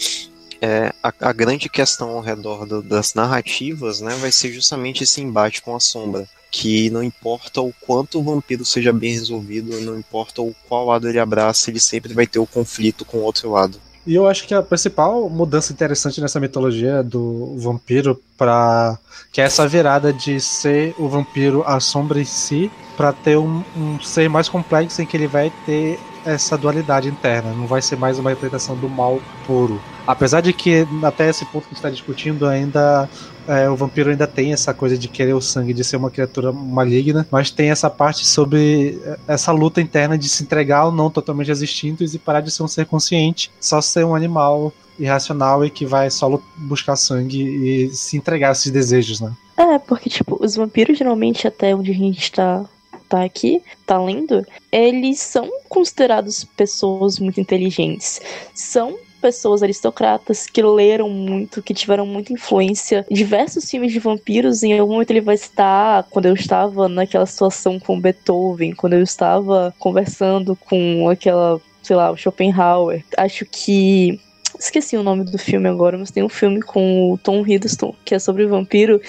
[0.62, 5.22] É, a, a, grande questão ao redor do, das narrativas né, vai ser justamente esse
[5.22, 6.28] embate com a sombra.
[6.50, 11.08] Que não importa o quanto o vampiro seja bem resolvido, não importa o qual lado
[11.08, 13.78] ele abraça, ele sempre vai ter o conflito com o outro lado.
[14.06, 18.98] E eu acho que a principal mudança interessante nessa mitologia do vampiro para
[19.30, 23.62] que é essa virada de ser o vampiro a sombra em si para ter um,
[23.76, 27.96] um, ser mais complexo em que ele vai ter essa dualidade interna, não vai ser
[27.96, 29.80] mais uma representação do mal puro.
[30.06, 33.08] Apesar de que até esse ponto que está discutindo ainda
[33.50, 36.52] é, o vampiro ainda tem essa coisa de querer o sangue, de ser uma criatura
[36.52, 41.10] maligna, mas tem essa parte sobre é, essa luta interna de se entregar ou não
[41.10, 45.64] totalmente aos instintos e parar de ser um ser consciente, só ser um animal irracional
[45.64, 49.32] e que vai só buscar sangue e se entregar a esses desejos, né?
[49.56, 52.64] É, porque, tipo, os vampiros geralmente, até onde a gente tá
[53.08, 58.20] tá aqui, tá lendo, eles são considerados pessoas muito inteligentes.
[58.54, 63.04] São pessoas aristocratas que leram muito, que tiveram muita influência.
[63.10, 67.78] Diversos filmes de vampiros, em algum momento ele vai estar, quando eu estava naquela situação
[67.78, 73.04] com Beethoven, quando eu estava conversando com aquela, sei lá, o Schopenhauer.
[73.16, 74.18] Acho que
[74.58, 78.14] esqueci o nome do filme agora, mas tem um filme com o Tom Hiddleston, que
[78.14, 79.00] é sobre o vampiro,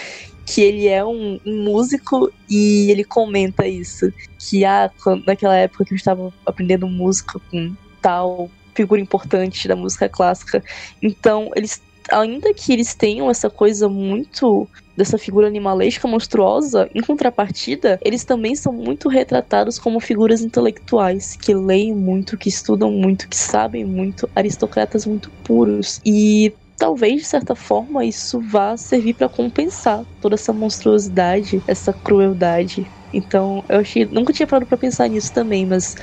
[0.46, 4.12] que ele é um, um, músico e ele comenta isso.
[4.38, 9.76] Que ah, quando, naquela época que eu estava aprendendo música com tal figura importante da
[9.76, 10.64] música clássica.
[11.02, 18.00] Então, eles ainda que eles tenham essa coisa muito dessa figura animalesca monstruosa, em contrapartida,
[18.04, 23.38] eles também são muito retratados como figuras intelectuais, que leem muito, que estudam muito, que
[23.38, 26.00] sabem muito, aristocratas muito puros.
[26.06, 32.92] E talvez de certa forma isso vá servir para compensar toda essa monstruosidade, essa crueldade.
[33.14, 35.96] Então, eu achei, nunca tinha parado para pensar nisso também, mas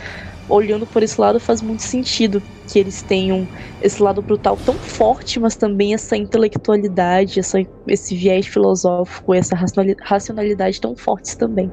[0.49, 3.49] olhando por esse lado, faz muito sentido que eles tenham
[3.81, 9.57] esse lado brutal tão forte, mas também essa intelectualidade, essa, esse viés filosófico, essa
[10.05, 11.73] racionalidade tão fortes também.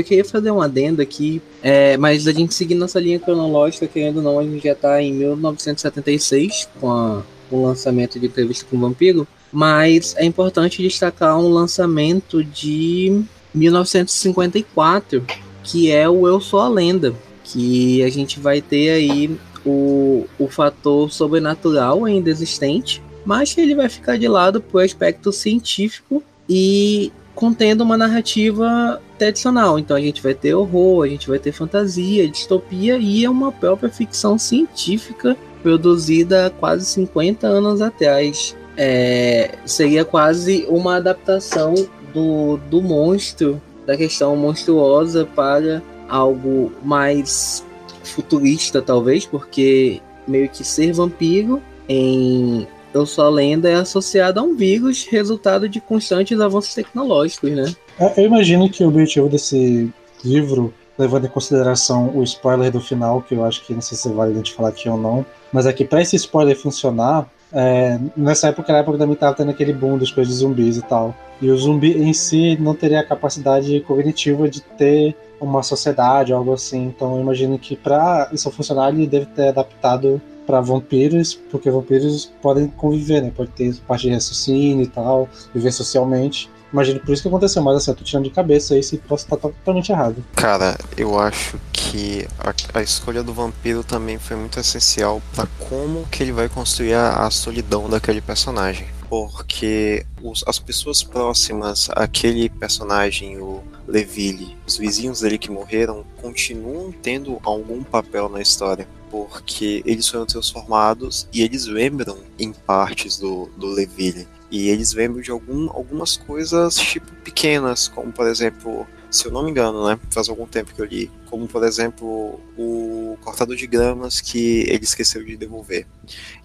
[0.00, 4.16] Eu queria fazer um adendo aqui, é, mas a gente seguir nossa linha cronológica, querendo
[4.16, 8.76] ou não, a gente já está em 1976 com, a, o lançamento de Entrevista com
[8.76, 13.22] o Vampiro, mas é importante destacar um lançamento de
[13.54, 15.22] 1954,
[15.62, 17.14] que é o Eu Sou a Lenda,
[17.44, 23.74] que a gente vai ter aí o, o fator sobrenatural ainda existente, mas que ele
[23.74, 29.78] vai ficar de lado por aspecto científico e contendo uma narrativa tradicional.
[29.78, 33.52] Então a gente vai ter horror, a gente vai ter fantasia, distopia e é uma
[33.52, 38.56] própria ficção científica produzida há quase 50 anos atrás.
[38.78, 41.74] É, seria quase uma adaptação
[42.14, 47.62] do, do monstro, da questão monstruosa para algo mais
[48.02, 54.42] futurista, talvez, porque meio que ser vampiro em Eu Sou a Lenda é associado a
[54.42, 57.74] um vírus resultado de constantes avanços tecnológicos, né?
[58.00, 59.92] É, eu imagino que o objetivo desse
[60.24, 64.08] livro, levando em consideração o spoiler do final, que eu acho que não sei se
[64.08, 67.98] vale a gente falar aqui ou não, mas é que para esse spoiler funcionar, é,
[68.16, 71.14] nessa época, na época também estava tendo aquele boom das coisas de zumbis e tal.
[71.42, 76.54] E o zumbi em si não teria a capacidade cognitiva de ter uma sociedade, algo
[76.54, 76.84] assim.
[76.84, 82.32] Então eu imagino que para isso funcionar, ele deve ter adaptado para vampiros, porque vampiros
[82.40, 83.32] podem conviver, né?
[83.34, 86.48] Pode ter parte de raciocínio e tal, viver socialmente.
[86.72, 89.24] Imagino por isso que aconteceu, mas assim, eu tô tirando de cabeça aí se posso
[89.24, 90.24] estar totalmente errado.
[90.34, 96.06] Cara, eu acho que a, a escolha do vampiro também foi muito essencial para como
[96.06, 98.86] que ele vai construir a, a solidão daquele personagem.
[99.08, 106.92] Porque os, as pessoas próximas àquele personagem, o Leville, os vizinhos dele que morreram, continuam
[106.92, 113.50] tendo algum papel na história porque eles foram transformados e eles lembram em partes do,
[113.56, 114.28] do Leville.
[114.50, 119.44] E eles lembram de algum, algumas coisas, tipo, pequenas, como, por exemplo, se eu não
[119.44, 123.66] me engano, né, faz algum tempo que eu li, como, por exemplo, o cortador de
[123.66, 125.86] gramas que ele esqueceu de devolver.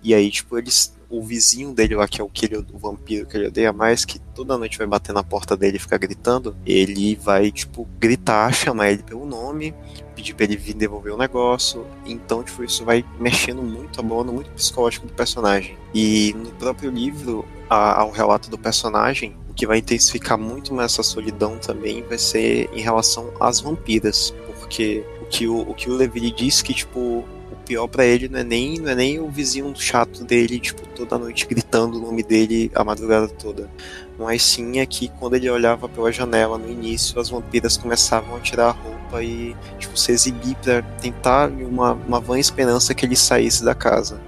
[0.03, 3.25] E aí, tipo, eles o vizinho dele lá, que é o, que ele, o vampiro
[3.25, 6.55] que ele odeia mais, que toda noite vai bater na porta dele e ficar gritando,
[6.65, 9.73] ele vai, tipo, gritar, chamar ele pelo nome,
[10.15, 11.85] pedir pra ele vir devolver o negócio.
[12.05, 15.77] Então, tipo, isso vai mexendo muito a bola, muito psicológico do personagem.
[15.93, 20.93] E no próprio livro, a, ao relato do personagem, o que vai intensificar muito mais
[20.93, 24.34] essa solidão também vai ser em relação às vampiras.
[24.59, 27.24] Porque o que o, o, que o Levi diz que, tipo,
[27.66, 31.18] pior para ele não é nem não é nem o vizinho chato dele, tipo, toda
[31.18, 33.70] noite gritando o nome dele a madrugada toda.
[34.18, 38.39] Mas sim é que quando ele olhava pela janela no início, as vampiras começavam a
[38.39, 43.16] tirar a roupa e, tipo, se exibir para tentar uma, uma vã esperança que ele
[43.16, 44.22] saísse da casa.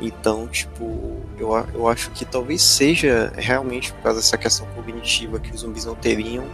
[0.00, 5.52] Então, tipo, eu, eu acho que talvez seja realmente por causa dessa questão cognitiva que
[5.52, 6.44] os zumbis não teriam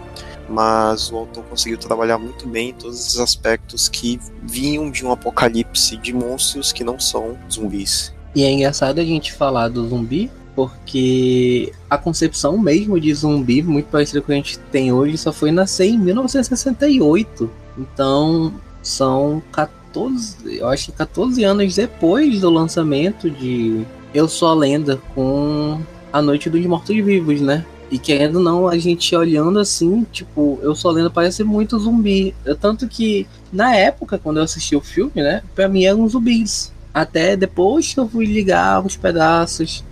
[0.50, 5.96] mas o autor conseguiu trabalhar muito bem todos esses aspectos que vinham de um apocalipse
[5.96, 8.12] de monstros que não são zumbis.
[8.34, 13.86] E é engraçado a gente falar do zumbi, porque a concepção mesmo de zumbi, muito
[13.86, 17.48] parecida com o que a gente tem hoje, só foi nascer em 1968.
[17.78, 18.52] Então,
[18.82, 25.00] são 14, eu acho que 14 anos depois do lançamento de Eu Sou a Lenda
[25.14, 25.80] com
[26.12, 27.64] A Noite dos Mortos Vivos, né?
[27.90, 32.34] E querendo ou não, a gente olhando assim, tipo, eu só lendo parece muito zumbi.
[32.60, 36.72] Tanto que na época, quando eu assisti o filme, né, pra mim eram zumbis.
[36.92, 39.84] Até depois que eu fui ligar os pedaços,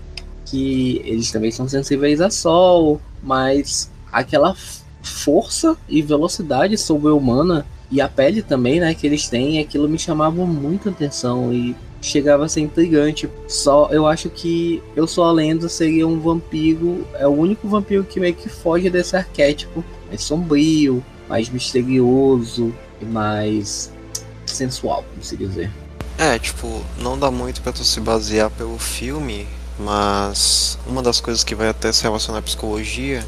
[0.47, 4.57] que eles também são sensíveis a sol, mas aquela
[5.03, 10.45] força e velocidade sobre-humana e a pele também, né, que eles têm, aquilo me chamava
[10.45, 13.29] muita atenção e chegava a ser intrigante.
[13.47, 18.05] Só eu acho que eu sou a lenda seria um vampiro, é o único vampiro
[18.05, 23.93] que meio que foge desse arquétipo, mais sombrio, mais misterioso e mais
[24.47, 25.71] sensual, como se dizer.
[26.17, 29.47] É, tipo, não dá muito para tu se basear pelo filme,
[29.79, 33.25] mas uma das coisas que vai até se relacionar à psicologia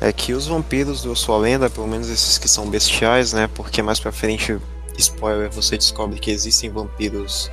[0.00, 3.50] é que os vampiros do Sua Lenda, pelo menos esses que são bestiais, né?
[3.52, 4.58] Porque mais pra frente,
[4.96, 7.50] spoiler, você descobre que existem vampiros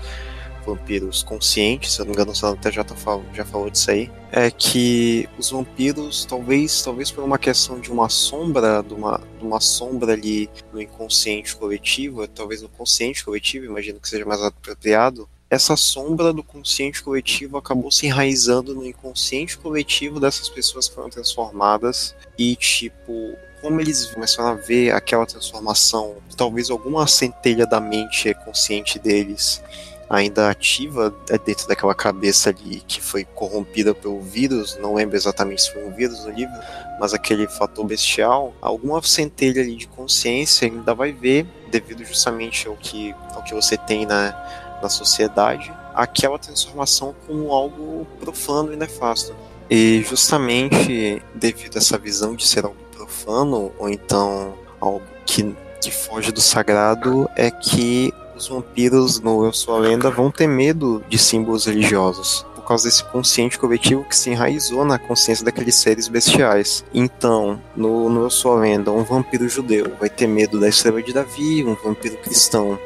[0.68, 2.96] vampiros conscientes, se eu não me engano, o Sandro até já, tá
[3.34, 8.10] já falou disso aí, é que os vampiros, talvez, talvez por uma questão de uma
[8.10, 14.00] sombra, de uma, de uma sombra ali no inconsciente coletivo, talvez no consciente coletivo, imagino
[14.00, 20.20] que seja mais apropriado, essa sombra do consciente coletivo acabou se enraizando no inconsciente coletivo
[20.20, 26.70] dessas pessoas que foram transformadas e tipo como eles começaram a ver aquela transformação, talvez
[26.70, 29.62] alguma centelha da mente consciente deles
[30.10, 35.64] ainda ativa é dentro daquela cabeça ali que foi corrompida pelo vírus, não lembro exatamente
[35.64, 36.56] se foi um vírus no livro,
[37.00, 42.76] mas aquele fator bestial, alguma centelha ali de consciência ainda vai ver, devido justamente ao
[42.76, 49.36] que, ao que você tem na, na sociedade, aquela transformação como algo profano e nefasto.
[49.70, 55.92] E justamente devido a essa visão de ser algo profano, ou então algo que, que
[55.92, 61.04] foge do sagrado, é que os vampiros no Eu Sou a Lenda vão ter medo
[61.10, 62.46] de símbolos religiosos.
[62.56, 66.86] Por causa desse consciente coletivo que se enraizou na consciência daqueles seres bestiais.
[66.94, 71.02] Então, no, no Eu Sou a Lenda, um vampiro judeu vai ter medo da estrela
[71.02, 72.78] de Davi, um vampiro cristão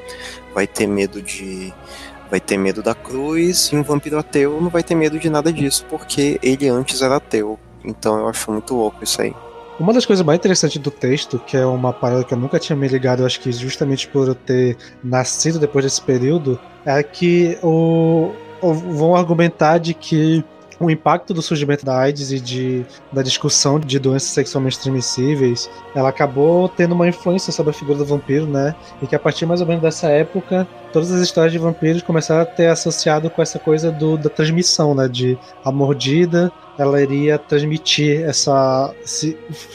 [0.54, 1.74] vai ter medo de
[2.30, 5.52] vai ter medo da cruz e um vampiro ateu não vai ter medo de nada
[5.52, 7.60] disso porque ele antes era ateu.
[7.84, 9.36] Então eu acho muito louco isso aí.
[9.82, 12.76] Uma das coisas mais interessantes do texto, que é uma parada que eu nunca tinha
[12.76, 18.32] me ligado, acho que justamente por eu ter nascido depois desse período, é que o,
[18.62, 20.46] o vão argumentar de que
[20.80, 26.10] o impacto do surgimento da AIDS e de, da discussão de doenças sexualmente transmissíveis, ela
[26.10, 28.76] acabou tendo uma influência sobre a figura do vampiro, né?
[29.02, 32.42] E que a partir mais ou menos dessa época, todas as histórias de vampiros começaram
[32.42, 35.08] a ter associado com essa coisa do, da transmissão, né?
[35.08, 38.94] De a mordida, ela iria transmitir essa,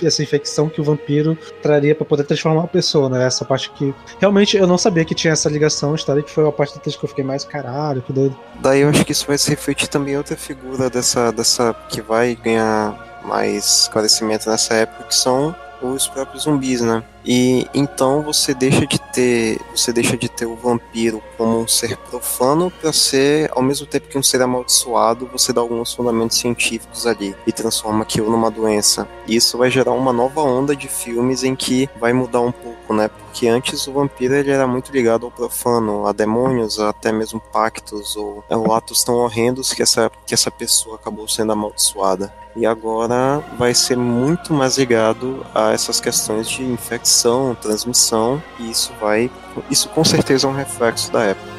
[0.02, 3.26] essa infecção que o vampiro traria para poder transformar a pessoa, né?
[3.26, 6.52] Essa parte que realmente eu não sabia que tinha essa ligação história que foi a
[6.52, 8.36] parte do texto que eu fiquei mais caralho, que doido.
[8.60, 12.00] Daí eu acho que isso vai se refletir também em outra figura dessa, dessa que
[12.00, 17.02] vai ganhar mais esclarecimento nessa época, que são os próprios zumbis, né?
[17.26, 21.96] E então você deixa de ter, você deixa de ter o vampiro como um ser
[21.96, 27.04] profano para ser, ao mesmo tempo que um ser amaldiçoado, você dá alguns fundamentos científicos
[27.04, 29.08] ali e transforma aquilo numa doença.
[29.26, 32.94] E isso vai gerar uma nova onda de filmes em que vai mudar um pouco,
[32.94, 33.08] né?
[33.08, 37.40] Porque antes o vampiro ele era muito ligado ao profano, a demônios, a até mesmo
[37.40, 42.32] pactos ou, atos tão horrendos que essa que essa pessoa acabou sendo amaldiçoada.
[42.54, 47.15] E agora vai ser muito mais ligado a essas questões de infecção
[47.54, 49.30] transmissão, e isso vai.
[49.70, 51.55] Isso com certeza é um reflexo da época.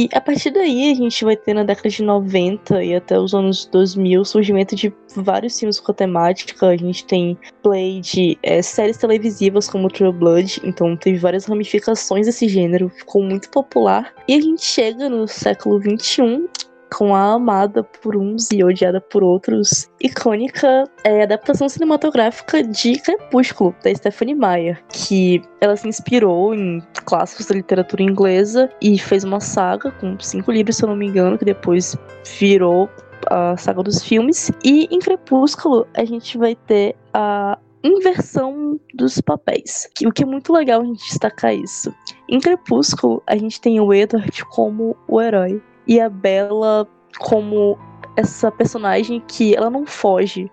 [0.00, 3.34] E a partir daí a gente vai ter na década de 90 e até os
[3.34, 6.68] anos 2000 o surgimento de vários filmes com temática.
[6.68, 12.24] A gente tem play de é, séries televisivas como True Blood, então teve várias ramificações
[12.24, 14.14] desse gênero, ficou muito popular.
[14.26, 16.48] E a gente chega no século 21
[16.92, 23.74] com a amada por uns e odiada por outros, icônica é, adaptação cinematográfica de Crepúsculo,
[23.82, 29.40] da Stephanie Meyer, que ela se inspirou em clássicos da literatura inglesa e fez uma
[29.40, 31.96] saga com cinco livros, se eu não me engano, que depois
[32.38, 32.88] virou
[33.28, 34.50] a saga dos filmes.
[34.64, 39.88] E em Crepúsculo a gente vai ter a inversão dos papéis.
[40.04, 41.94] O que é muito legal a gente destacar isso.
[42.28, 46.86] Em Crepúsculo, a gente tem o Edward como o herói e a Bella
[47.18, 47.76] como
[48.16, 50.48] essa personagem que ela não foge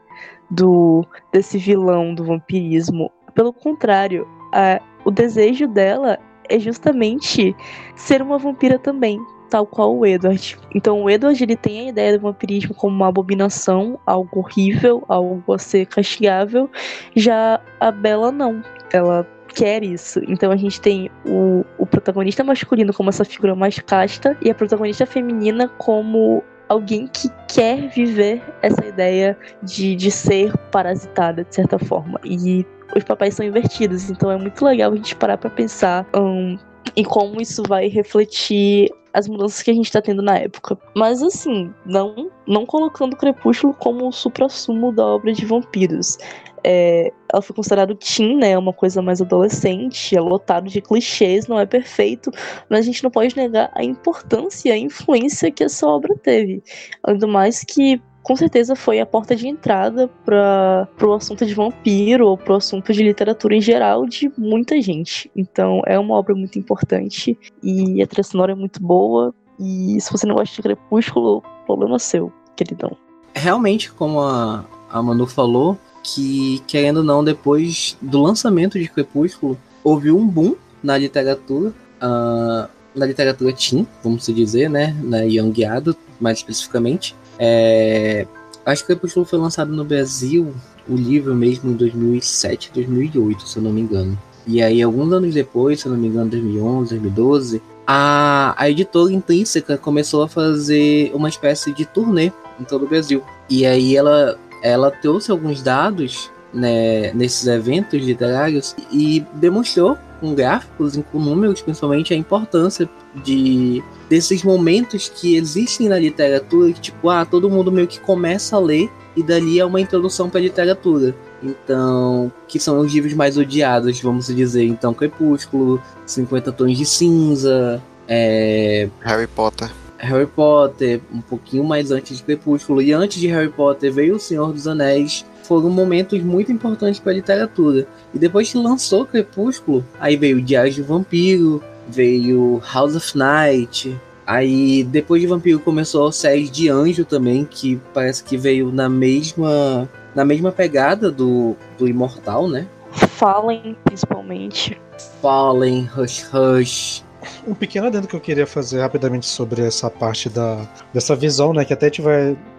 [0.49, 3.11] do desse vilão do vampirismo.
[3.35, 6.17] Pelo contrário, a, o desejo dela
[6.49, 7.55] é justamente
[7.95, 9.19] ser uma vampira também,
[9.49, 10.57] tal qual o Edward.
[10.73, 15.53] Então o Edward ele tem a ideia do vampirismo como uma abominação, algo horrível, algo
[15.53, 16.67] a ser castigável.
[17.15, 18.63] Já a Bella não.
[18.91, 19.27] Ela
[19.57, 20.19] quer isso.
[20.27, 25.05] Então a gente tem o protagonista masculino como essa figura mais casta e a protagonista
[25.05, 32.19] feminina como alguém que quer viver essa ideia de, de ser parasitada, de certa forma.
[32.23, 32.65] E
[32.95, 36.57] os papéis são invertidos, então é muito legal a gente parar para pensar um,
[36.95, 40.77] em como isso vai refletir as mudanças que a gente tá tendo na época.
[40.95, 46.17] Mas assim, não, não colocando o Crepúsculo como o supra-sumo da obra de vampiros
[46.63, 48.57] é, ela foi considerada teen, né?
[48.57, 52.29] Uma coisa mais adolescente, é lotado de clichês, não é perfeito,
[52.69, 56.61] mas a gente não pode negar a importância e a influência que essa obra teve.
[57.03, 61.53] Além do mais que com certeza foi a porta de entrada para o assunto de
[61.53, 65.31] vampiro ou para o assunto de literatura em geral de muita gente.
[65.33, 69.33] Então é uma obra muito importante e a trilha sonora é muito boa.
[69.57, 72.97] E se você não gosta de Crepúsculo, problema seu, queridão.
[73.33, 79.57] Realmente, como a, a Manu falou, que, querendo ou não, depois do lançamento de Crepúsculo,
[79.81, 80.53] houve um boom
[80.83, 81.69] na literatura,
[82.01, 84.93] uh, na literatura teen, vamos dizer, né?
[85.01, 87.15] Na Young Adult, mais especificamente.
[87.39, 88.25] É,
[88.65, 90.53] acho que Crepúsculo foi lançado no Brasil,
[90.87, 94.17] o livro mesmo, em 2007, 2008, se eu não me engano.
[94.45, 99.13] E aí, alguns anos depois, se eu não me engano, 2011, 2012, a, a editora
[99.13, 103.23] Intrínseca começou a fazer uma espécie de turnê em todo o Brasil.
[103.49, 110.99] E aí ela ela trouxe alguns dados né, nesses eventos literários e demonstrou com gráficos,
[111.11, 112.89] com números, principalmente, a importância
[113.23, 118.55] de desses momentos que existem na literatura, que tipo, ah, todo mundo meio que começa
[118.55, 121.15] a ler e dali é uma introdução para a literatura.
[121.43, 124.63] Então, que são os livros mais odiados, vamos dizer.
[124.63, 128.89] Então, Crepúsculo, 50 Tons de Cinza, é...
[129.01, 129.69] Harry Potter.
[129.97, 134.19] Harry Potter, um pouquinho mais antes de Crepúsculo, e antes de Harry Potter veio O
[134.19, 137.87] Senhor dos Anéis, foram momentos muito importantes para a literatura.
[138.13, 144.83] E depois que lançou Crepúsculo, aí veio Diário de Vampiro, veio House of Night, aí
[144.83, 149.89] depois de Vampiro começou a série de Anjo também, que parece que veio na mesma
[150.13, 152.67] na mesma pegada do, do Imortal, né?
[152.91, 154.79] Fallen, principalmente.
[155.21, 157.03] Fallen, Hush Hush,
[157.47, 161.65] um pequeno adendo que eu queria fazer rapidamente sobre essa parte da, dessa visão, né?
[161.65, 161.91] Que até.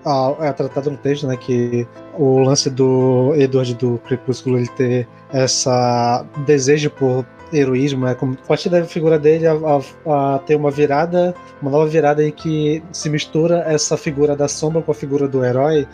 [0.04, 1.36] Ah, é tratado no texto, né?
[1.36, 8.14] Que o lance do Edward do Crepúsculo ele ter essa desejo por heroísmo, né?
[8.14, 12.22] Como, a partir da figura dele a, a, a, ter uma virada, uma nova virada
[12.22, 15.86] aí que se mistura essa figura da sombra com a figura do herói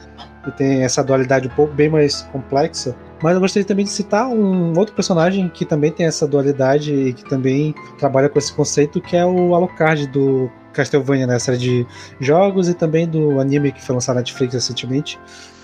[0.46, 2.94] e tem essa dualidade um pouco bem mais complexa.
[3.22, 7.12] Mas eu gostaria também de citar um outro personagem que também tem essa dualidade e
[7.12, 11.36] que também trabalha com esse conceito, que é o Alucard do Castlevania, né?
[11.36, 11.86] A série de
[12.20, 15.18] jogos e também do anime que foi lançado na Netflix recentemente.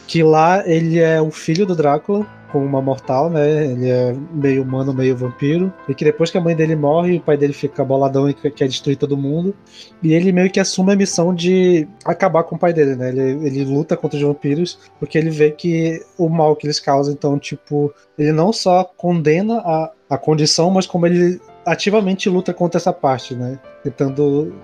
[0.07, 3.66] Que lá ele é o filho do Drácula, com uma mortal, né?
[3.66, 5.72] Ele é meio humano, meio vampiro.
[5.88, 8.68] E que depois que a mãe dele morre, o pai dele fica boladão e quer
[8.68, 9.55] destruir todo mundo.
[10.03, 13.09] E ele meio que assume a missão de acabar com o pai dele, né?
[13.09, 17.12] Ele, ele luta contra os vampiros porque ele vê que o mal que eles causam,
[17.12, 22.78] então, tipo, ele não só condena a, a condição, mas como ele ativamente luta contra
[22.78, 23.59] essa parte, né?
[23.83, 24.55] Tentando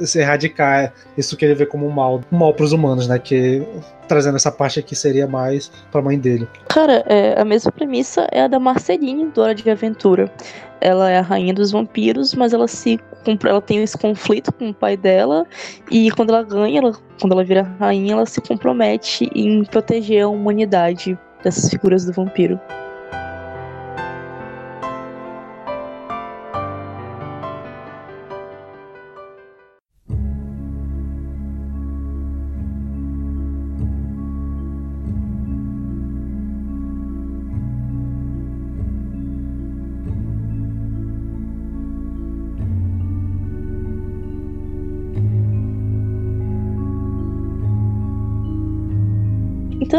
[0.00, 3.18] se erradicar isso que ele vê como um mal, um mal para os humanos, né?
[3.18, 3.66] Que
[4.06, 6.48] trazendo essa parte aqui seria mais para a mãe dele.
[6.68, 10.30] Cara, é, a mesma premissa é a da Marceline do Hora de Aventura.
[10.80, 13.00] Ela é a rainha dos vampiros, mas ela se
[13.44, 15.46] ela tem esse conflito com o pai dela
[15.90, 20.28] e quando ela ganha, ela, quando ela vira rainha, ela se compromete em proteger a
[20.28, 22.58] humanidade dessas figuras do vampiro.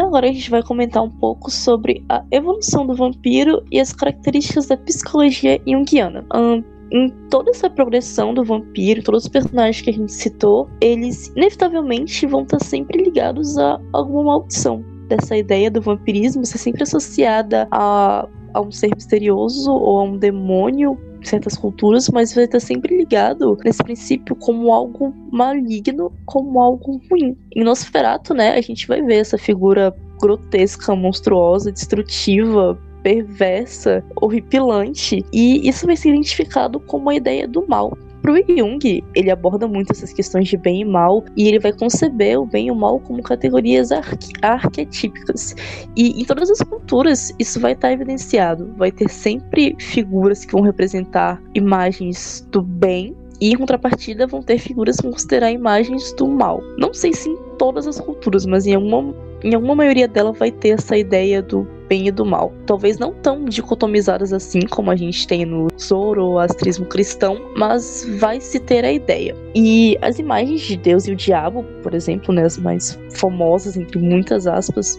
[0.00, 3.92] Então agora a gente vai comentar um pouco sobre a evolução do vampiro e as
[3.92, 6.24] características da psicologia junguiana.
[6.34, 11.30] Um, em toda essa progressão do vampiro, todos os personagens que a gente citou, eles
[11.36, 14.82] inevitavelmente vão estar sempre ligados a alguma maldição.
[15.06, 20.16] Dessa ideia do vampirismo ser sempre associada a, a um ser misterioso ou a um
[20.16, 20.98] demônio
[21.28, 27.36] certas culturas, mas vai estar sempre ligado nesse princípio como algo maligno, como algo ruim.
[27.54, 35.66] Em Nosferatu, né, a gente vai ver essa figura grotesca, monstruosa, destrutiva, perversa, horripilante, e
[35.68, 37.96] isso vai ser identificado como a ideia do mal.
[38.22, 42.38] Pro Jung, ele aborda muito essas questões de bem e mal e ele vai conceber
[42.38, 45.56] o bem e o mal como categorias arque arquetípicas.
[45.96, 48.72] E em todas as culturas isso vai estar evidenciado.
[48.76, 54.58] Vai ter sempre figuras que vão representar imagens do bem e em contrapartida vão ter
[54.58, 56.60] figuras que vão considerar imagens do mal.
[56.76, 60.50] Não sei se em todas as culturas, mas em alguma, em alguma maioria delas vai
[60.50, 62.54] ter essa ideia do bem e do mal.
[62.66, 68.60] Talvez não tão dicotomizadas assim como a gente tem no zoroastrismo cristão, mas vai se
[68.60, 69.36] ter a ideia.
[69.56, 73.98] E as imagens de Deus e o diabo, por exemplo, né, as mais famosas entre
[73.98, 74.98] muitas aspas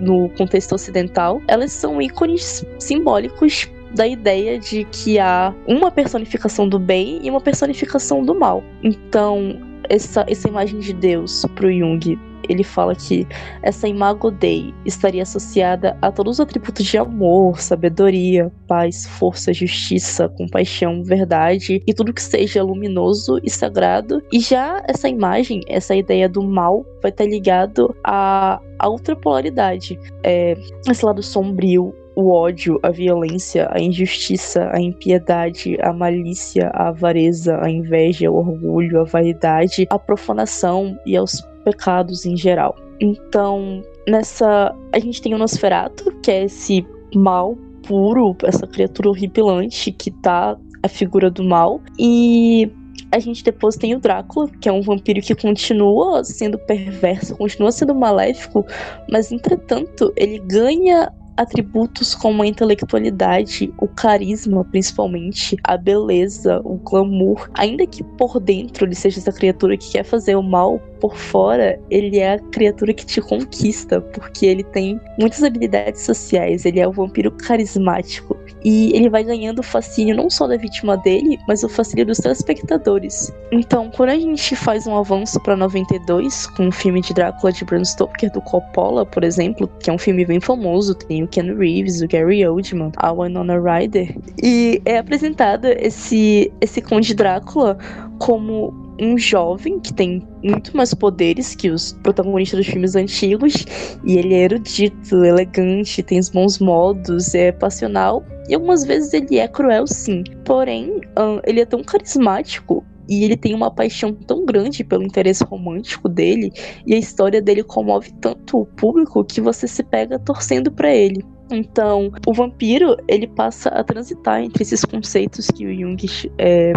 [0.00, 6.78] no contexto ocidental, elas são ícones simbólicos da ideia de que há uma personificação do
[6.78, 8.62] bem e uma personificação do mal.
[8.82, 9.58] Então,
[9.88, 12.18] essa, essa imagem de Deus para o Jung
[12.48, 13.26] ele fala que
[13.62, 20.28] essa imago Dei estaria associada a todos os atributos de amor, sabedoria, paz, força, justiça,
[20.28, 24.22] compaixão, verdade e tudo que seja luminoso e sagrado.
[24.32, 29.98] E já essa imagem, essa ideia do mal, vai estar ligado à, à outra polaridade,
[30.22, 30.56] é,
[30.88, 37.58] esse lado sombrio, o ódio, a violência, a injustiça, a impiedade, a malícia, a avareza,
[37.62, 42.76] a inveja, o orgulho, a vaidade, a profanação e aos pecados em geral.
[43.00, 44.74] Então, nessa.
[44.92, 47.56] A gente tem o Nosferato, que é esse mal
[47.86, 51.80] puro, essa criatura horripilante que tá a figura do mal.
[51.98, 52.70] E
[53.10, 57.70] a gente depois tem o Drácula, que é um vampiro que continua sendo perverso, continua
[57.72, 58.64] sendo maléfico,
[59.10, 67.50] mas entretanto ele ganha atributos como a intelectualidade, o carisma, principalmente, a beleza, o glamour.
[67.54, 71.80] Ainda que por dentro ele seja essa criatura que quer fazer o mal, por fora
[71.90, 76.86] ele é a criatura que te conquista, porque ele tem muitas habilidades sociais, ele é
[76.86, 78.38] o vampiro carismático.
[78.64, 82.18] E ele vai ganhando o fascínio não só da vítima dele, mas o fascínio dos
[82.18, 83.34] telespectadores.
[83.50, 87.64] Então, quando a gente faz um avanço para 92, com o filme de Drácula de
[87.64, 91.52] Bram Stoker do Coppola, por exemplo, que é um filme bem famoso, tem o Ken
[91.52, 97.76] Reeves, o Gary Oldman, a Winona Ryder, e é apresentado esse esse Conde Drácula
[98.20, 103.66] como um jovem que tem muito mais poderes que os protagonistas dos filmes antigos,
[104.04, 109.38] e ele é erudito, elegante, tem os bons modos, é passional, e algumas vezes ele
[109.38, 110.24] é cruel sim.
[110.44, 111.00] Porém,
[111.44, 116.52] ele é tão carismático e ele tem uma paixão tão grande pelo interesse romântico dele
[116.86, 121.24] e a história dele comove tanto o público que você se pega torcendo para ele.
[121.50, 125.96] Então, o vampiro ele passa a transitar entre esses conceitos que o Jung
[126.38, 126.72] é,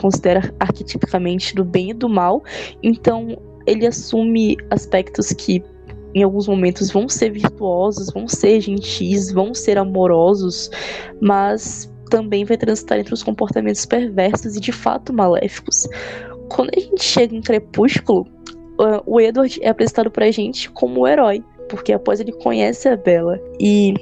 [0.00, 2.42] considera arquetipicamente do bem e do mal.
[2.82, 3.36] Então,
[3.66, 5.62] ele assume aspectos que
[6.14, 10.70] em alguns momentos vão ser virtuosos, vão ser gentis, vão ser amorosos,
[11.20, 15.86] mas também vai transitar entre os comportamentos perversos e de fato maléficos.
[16.48, 18.26] Quando a gente chega em Crepúsculo,
[19.06, 23.38] o Edward é apresentado pra gente como o herói, porque após ele conhece a Bella
[23.60, 23.94] e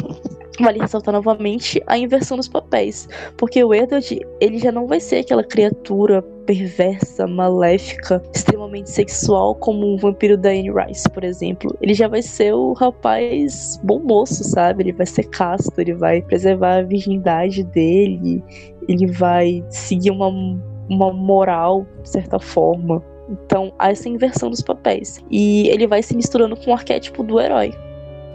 [0.61, 5.19] vale ressaltar novamente a inversão dos papéis, porque o Edward, ele já não vai ser
[5.19, 11.77] aquela criatura perversa, maléfica, extremamente sexual como um vampiro da Anne Rice, por exemplo.
[11.83, 14.85] Ele já vai ser o rapaz bom moço, sabe?
[14.85, 18.43] Ele vai ser casto, ele vai preservar a virgindade dele,
[18.89, 20.29] ele vai seguir uma,
[20.89, 23.05] uma moral, de certa forma.
[23.29, 25.23] Então, há essa inversão dos papéis.
[25.31, 27.75] E ele vai se misturando com o arquétipo do herói.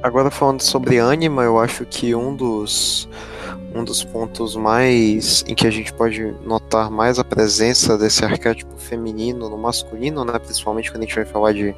[0.03, 3.07] Agora falando sobre Anima, eu acho que um dos
[3.73, 8.77] um dos pontos mais em que a gente pode notar mais a presença desse arquétipo
[8.77, 11.73] feminino no masculino, né, principalmente quando a gente vai falar de,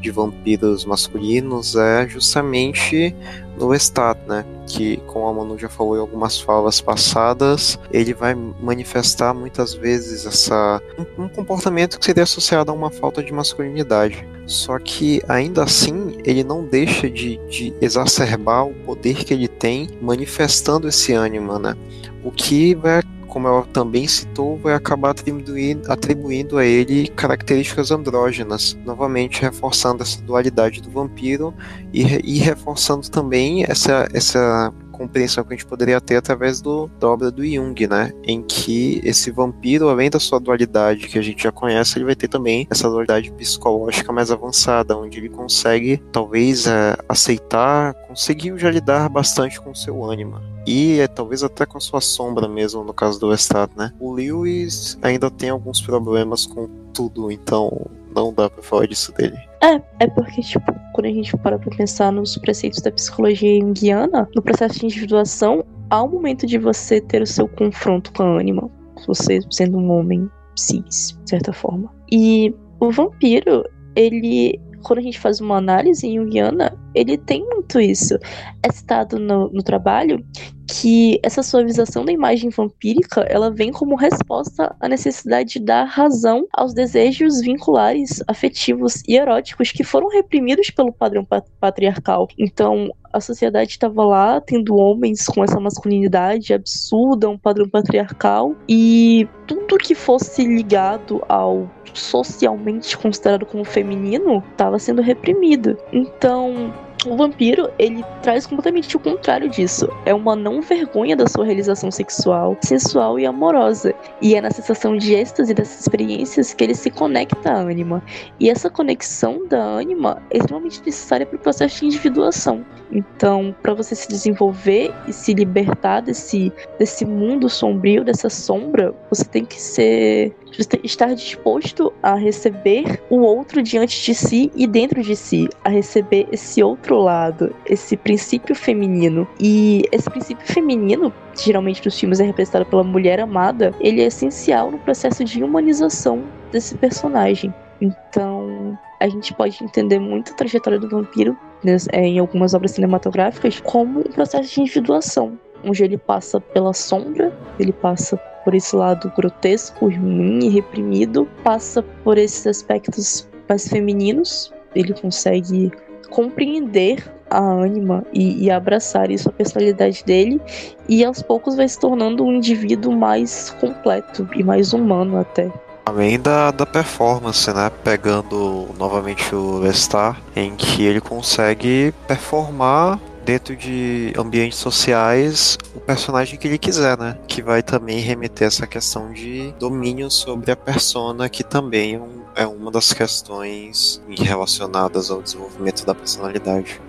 [0.00, 3.14] de vampiros masculinos, é justamente
[3.60, 4.44] no Estat, né?
[4.66, 10.26] Que, como a Manu já falou em algumas falas passadas, ele vai manifestar muitas vezes
[10.26, 14.26] essa um, um comportamento que seria associado a uma falta de masculinidade.
[14.46, 19.88] Só que ainda assim ele não deixa de, de exacerbar o poder que ele tem
[20.00, 21.76] manifestando esse ânimo, né?
[22.24, 28.76] O que vai como ela também citou, vai acabar atribuindo, atribuindo a ele características andrógenas,
[28.84, 31.54] novamente reforçando essa dualidade do vampiro
[31.92, 37.08] e, e reforçando também essa, essa compreensão que a gente poderia ter através do, da
[37.08, 38.12] obra do Jung, né?
[38.22, 42.14] Em que esse vampiro, além da sua dualidade que a gente já conhece, ele vai
[42.14, 48.70] ter também essa dualidade psicológica mais avançada, onde ele consegue, talvez, é, aceitar, conseguiu já
[48.70, 50.42] lidar bastante com seu ânima.
[50.66, 53.92] E é, talvez até com a sua sombra mesmo, no caso do Estado, né?
[53.98, 59.36] O Lewis ainda tem alguns problemas com tudo, então não dá pra falar disso dele.
[59.62, 64.28] É, é porque, tipo, quando a gente para pra pensar nos preceitos da psicologia junguiana,
[64.34, 68.38] no processo de individuação, há um momento de você ter o seu confronto com a
[68.38, 68.70] ânima.
[69.06, 71.92] Você sendo um homem cis, de certa forma.
[72.10, 78.18] E o vampiro, ele quando a gente faz uma análise junguiana, ele tem muito isso.
[78.62, 80.24] É citado no, no trabalho
[80.70, 86.46] que essa suavização da imagem vampírica ela vem como resposta à necessidade de dar razão
[86.52, 91.26] aos desejos vinculares, afetivos e eróticos que foram reprimidos pelo padrão
[91.60, 92.28] patriarcal.
[92.38, 99.28] Então, a sociedade estava lá tendo homens com essa masculinidade absurda, um padrão patriarcal, e
[99.48, 105.76] tudo que fosse ligado ao socialmente considerado como feminino estava sendo reprimido.
[105.92, 106.72] Então,
[107.06, 109.88] o vampiro, ele traz completamente o contrário disso.
[110.04, 113.94] É uma não vergonha da sua realização sexual, sensual e amorosa.
[114.20, 118.02] E é na sensação de êxtase dessas experiências que ele se conecta à ânima.
[118.38, 122.64] E essa conexão da ânima é extremamente necessária para o processo de individuação.
[122.92, 129.24] Então, para você se desenvolver e se libertar desse, desse mundo sombrio, dessa sombra, você
[129.24, 130.34] tem que ser
[130.82, 136.28] estar disposto a receber o outro diante de si e dentro de si, a receber
[136.32, 139.26] esse outro lado, esse princípio feminino.
[139.38, 144.70] E esse princípio feminino, geralmente nos filmes é representado pela mulher amada, ele é essencial
[144.70, 146.22] no processo de humanização
[146.52, 147.52] desse personagem.
[147.80, 153.60] Então, a gente pode entender muito a trajetória do vampiro né, em algumas obras cinematográficas
[153.60, 159.12] como um processo de individuação, onde ele passa pela sombra, ele passa por esse lado
[159.16, 165.72] grotesco, ruim e reprimido, passa por esses aspectos mais femininos, ele consegue
[166.10, 170.40] compreender a Anima e, e abraçar isso, a personalidade dele,
[170.88, 175.50] e aos poucos vai se tornando um indivíduo mais completo e mais humano até.
[175.86, 177.70] Além da, da performance, né?
[177.82, 185.56] Pegando novamente o Lestar, em que ele consegue performar dentro de ambientes sociais
[185.90, 187.18] personagem que ele quiser, né?
[187.26, 191.96] Que vai também remeter essa questão de domínio sobre a persona, que também
[192.36, 196.80] é, é uma das questões relacionadas ao desenvolvimento da personalidade.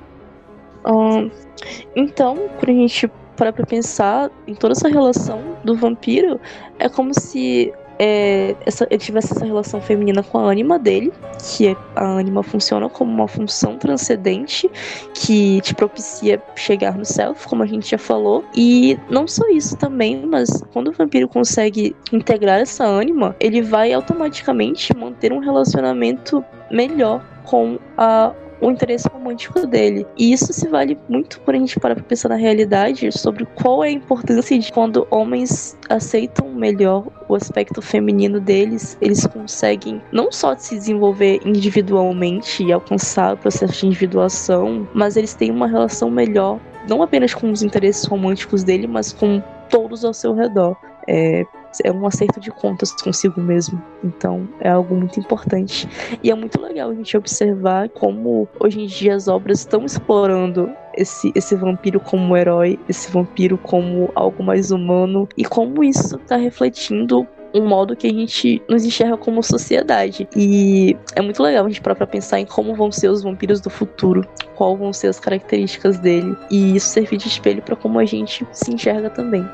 [1.95, 6.39] então, quando a gente para pra pensar em toda essa relação do vampiro,
[6.77, 11.67] é como se é, essa, ele tivesse essa relação feminina com a ânima dele, que
[11.67, 14.69] é, a ânima funciona como uma função transcendente
[15.13, 18.43] que te propicia chegar no self, como a gente já falou.
[18.55, 23.93] E não só isso também, mas quando o vampiro consegue integrar essa ânima, ele vai
[23.93, 30.05] automaticamente manter um relacionamento melhor com a o interesse romântico dele.
[30.17, 33.83] E isso se vale muito por a gente parar pra pensar na realidade sobre qual
[33.83, 40.31] é a importância de quando homens aceitam melhor o aspecto feminino deles, eles conseguem não
[40.31, 46.11] só se desenvolver individualmente e alcançar o processo de individuação, mas eles têm uma relação
[46.11, 50.75] melhor, não apenas com os interesses românticos dele, mas com todos ao seu redor.
[51.07, 51.45] É,
[51.83, 53.81] é um acerto de contas consigo mesmo.
[54.03, 55.87] Então é algo muito importante.
[56.23, 60.71] E é muito legal a gente observar como hoje em dia as obras estão explorando
[60.95, 66.35] esse, esse vampiro como herói, esse vampiro como algo mais humano, e como isso está
[66.35, 70.27] refletindo um modo que a gente nos enxerga como sociedade.
[70.35, 73.69] E é muito legal a gente parar pensar em como vão ser os vampiros do
[73.69, 78.05] futuro, qual vão ser as características dele, e isso servir de espelho para como a
[78.05, 79.45] gente se enxerga também.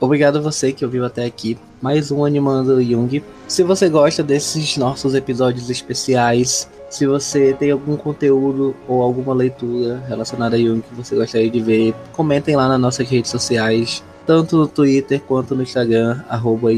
[0.00, 1.58] Obrigado a você que ouviu até aqui.
[1.82, 3.22] Mais um Animando Jung.
[3.48, 10.00] Se você gosta desses nossos episódios especiais, se você tem algum conteúdo ou alguma leitura
[10.06, 14.56] relacionada a Jung que você gostaria de ver, comentem lá nas nossas redes sociais, tanto
[14.56, 16.70] no Twitter quanto no Instagram, arroba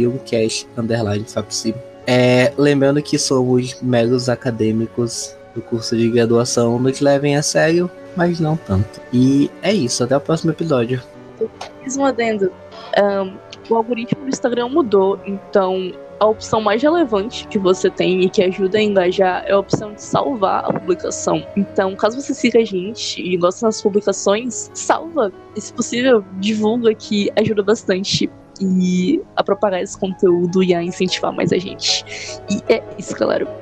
[2.07, 8.41] É, lembrando que somos meros acadêmicos do curso de graduação, nos levem a sério, mas
[8.41, 8.99] não tanto.
[9.13, 11.03] E é isso, até o próximo episódio.
[12.07, 12.51] Adendo
[12.99, 13.37] um,
[13.69, 18.43] o algoritmo do Instagram mudou, então a opção mais relevante que você tem e que
[18.43, 21.43] ajuda a engajar é a opção de salvar a publicação.
[21.57, 26.95] Então, caso você siga a gente e goste das publicações, salva e, se possível, divulga
[26.95, 32.05] que ajuda bastante e a propagar esse conteúdo e a incentivar mais a gente.
[32.51, 33.60] E é isso, galera.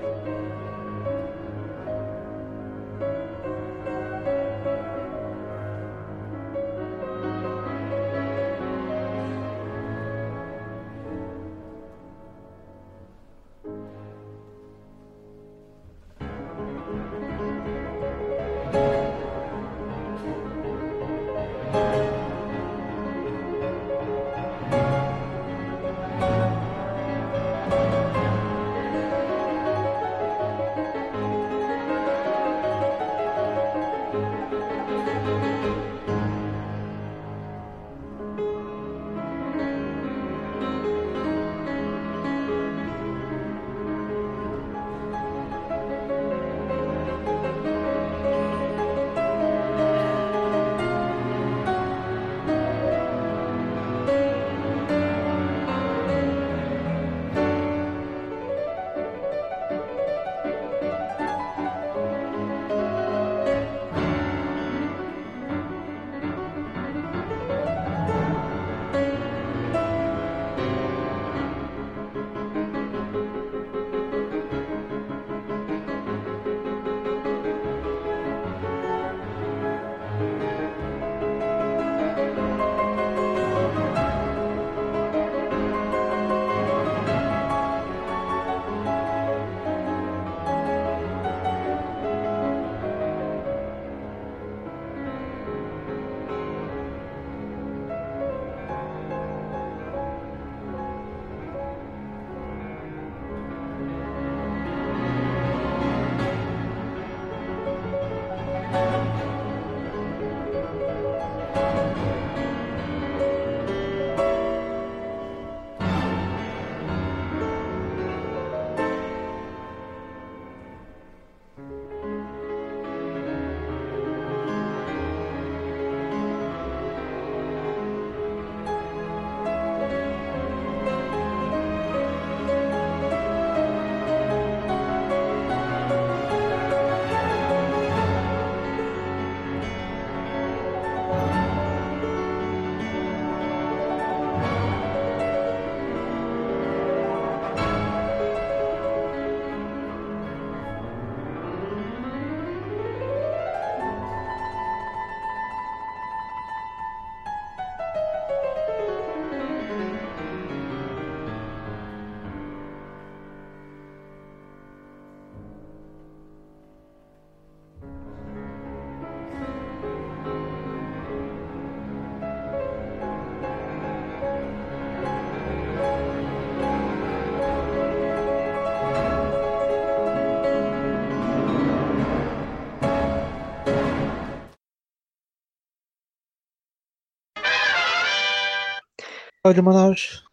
[189.49, 190.24] O de Manaus?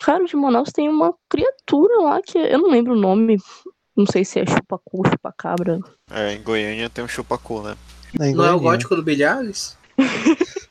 [0.00, 3.38] Cara, de Manaus tem uma criatura lá que eu não lembro o nome.
[3.96, 5.78] Não sei se é chupacu, chupacabra.
[6.10, 7.76] É, em Goiânia tem um chupacu, né?
[8.18, 9.76] Não, em Não é o gótico do Bilhares?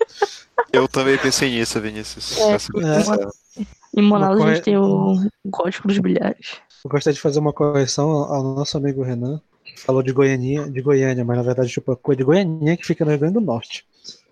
[0.71, 2.37] Eu também pensei nisso, Vinícius.
[2.39, 3.67] É, é.
[3.95, 6.57] Em Manaus Uma a gente tem o Gótico dos Bilhares.
[6.83, 9.39] Eu gostaria de fazer uma correção ao nosso amigo Renan.
[9.77, 13.11] Falou de Goiânia, de Goiânia, mas na verdade Chupacu é de Goiânia, que fica no
[13.11, 13.85] Rio Grande do Norte.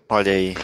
[0.08, 0.54] Olha aí.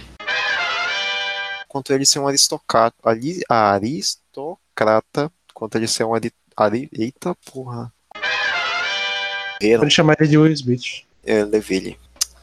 [1.79, 2.97] Quanto ele ser um aristocrata.
[3.05, 5.31] Ali, aristocrata.
[5.55, 7.93] Quanto ele ser um ari, ari, Eita porra.
[9.79, 11.05] Pode chamar ele de Will Smith.
[11.24, 11.97] é Leville.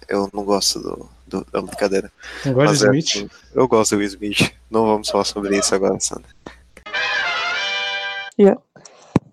[0.08, 2.10] Eu não gosto do, do- da brincadeira.
[2.46, 3.30] Não gosta de é, Smith?
[3.54, 4.54] eu gosto do Will Smith.
[4.72, 6.30] Não vamos falar sobre isso agora, Sandra.
[8.40, 8.62] Yeah.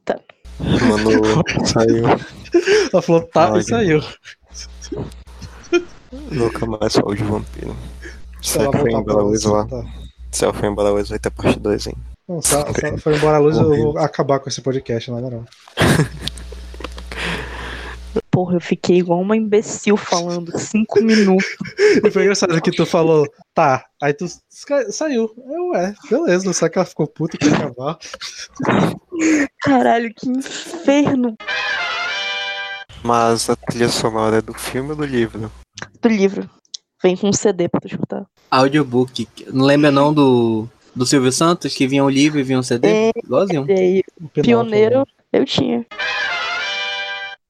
[0.04, 0.18] Tá.
[0.58, 2.04] Mano, saiu.
[2.92, 3.60] Ela falou tá Olha.
[3.60, 4.00] e saiu.
[6.32, 7.76] Nunca mais falo de vampiro.
[8.42, 9.64] Se Ela foi embora hoje você, lá.
[9.66, 9.84] tá.
[10.30, 11.94] Se ela for embora hoje, vai ter parte 2, hein?
[12.28, 15.10] Não, se ela, se ela for embora a luz, eu vou acabar com esse podcast,
[15.10, 15.44] na moral.
[18.30, 21.46] Porra, eu fiquei igual uma imbecil falando cinco minutos.
[22.04, 25.30] E foi engraçado que tu falou, tá, aí tu sa- saiu.
[25.46, 27.98] Eu, é, beleza, não sabe que ela ficou puta que ia acabar.
[29.60, 31.36] Caralho, que inferno
[33.04, 35.52] Mas a trilha sonora é do filme ou do livro?
[36.00, 36.48] do livro.
[37.02, 38.24] Vem com um CD pra tu escutar.
[38.50, 39.28] Audiobook.
[39.52, 42.88] Não lembra não do, do Silvio Santos, que vinha um livro e vinha um CD?
[42.88, 43.10] É.
[43.16, 43.66] Igualzinho.
[43.66, 45.04] Pinóquio, pioneiro, né?
[45.32, 45.84] eu tinha.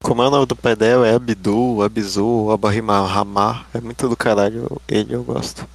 [0.02, 1.06] Como é o nome do pai dela?
[1.06, 3.66] É Abdu, Abizu, Abarima Ramar.
[3.74, 4.80] É muito do caralho.
[4.88, 5.66] Ele eu gosto.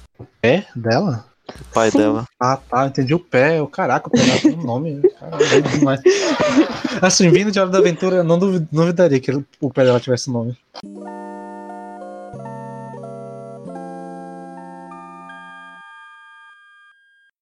[0.42, 1.24] É dela?
[1.48, 1.98] O pai Sim.
[1.98, 2.24] dela.
[2.38, 3.62] Ah, tá, entendi o pé.
[3.62, 5.00] O caraca, o pé dela tem um nome.
[5.18, 6.00] Caralho, é demais.
[7.00, 10.56] Assim, vindo de Hora da Aventura, eu não duvidaria que o pé dela tivesse nome.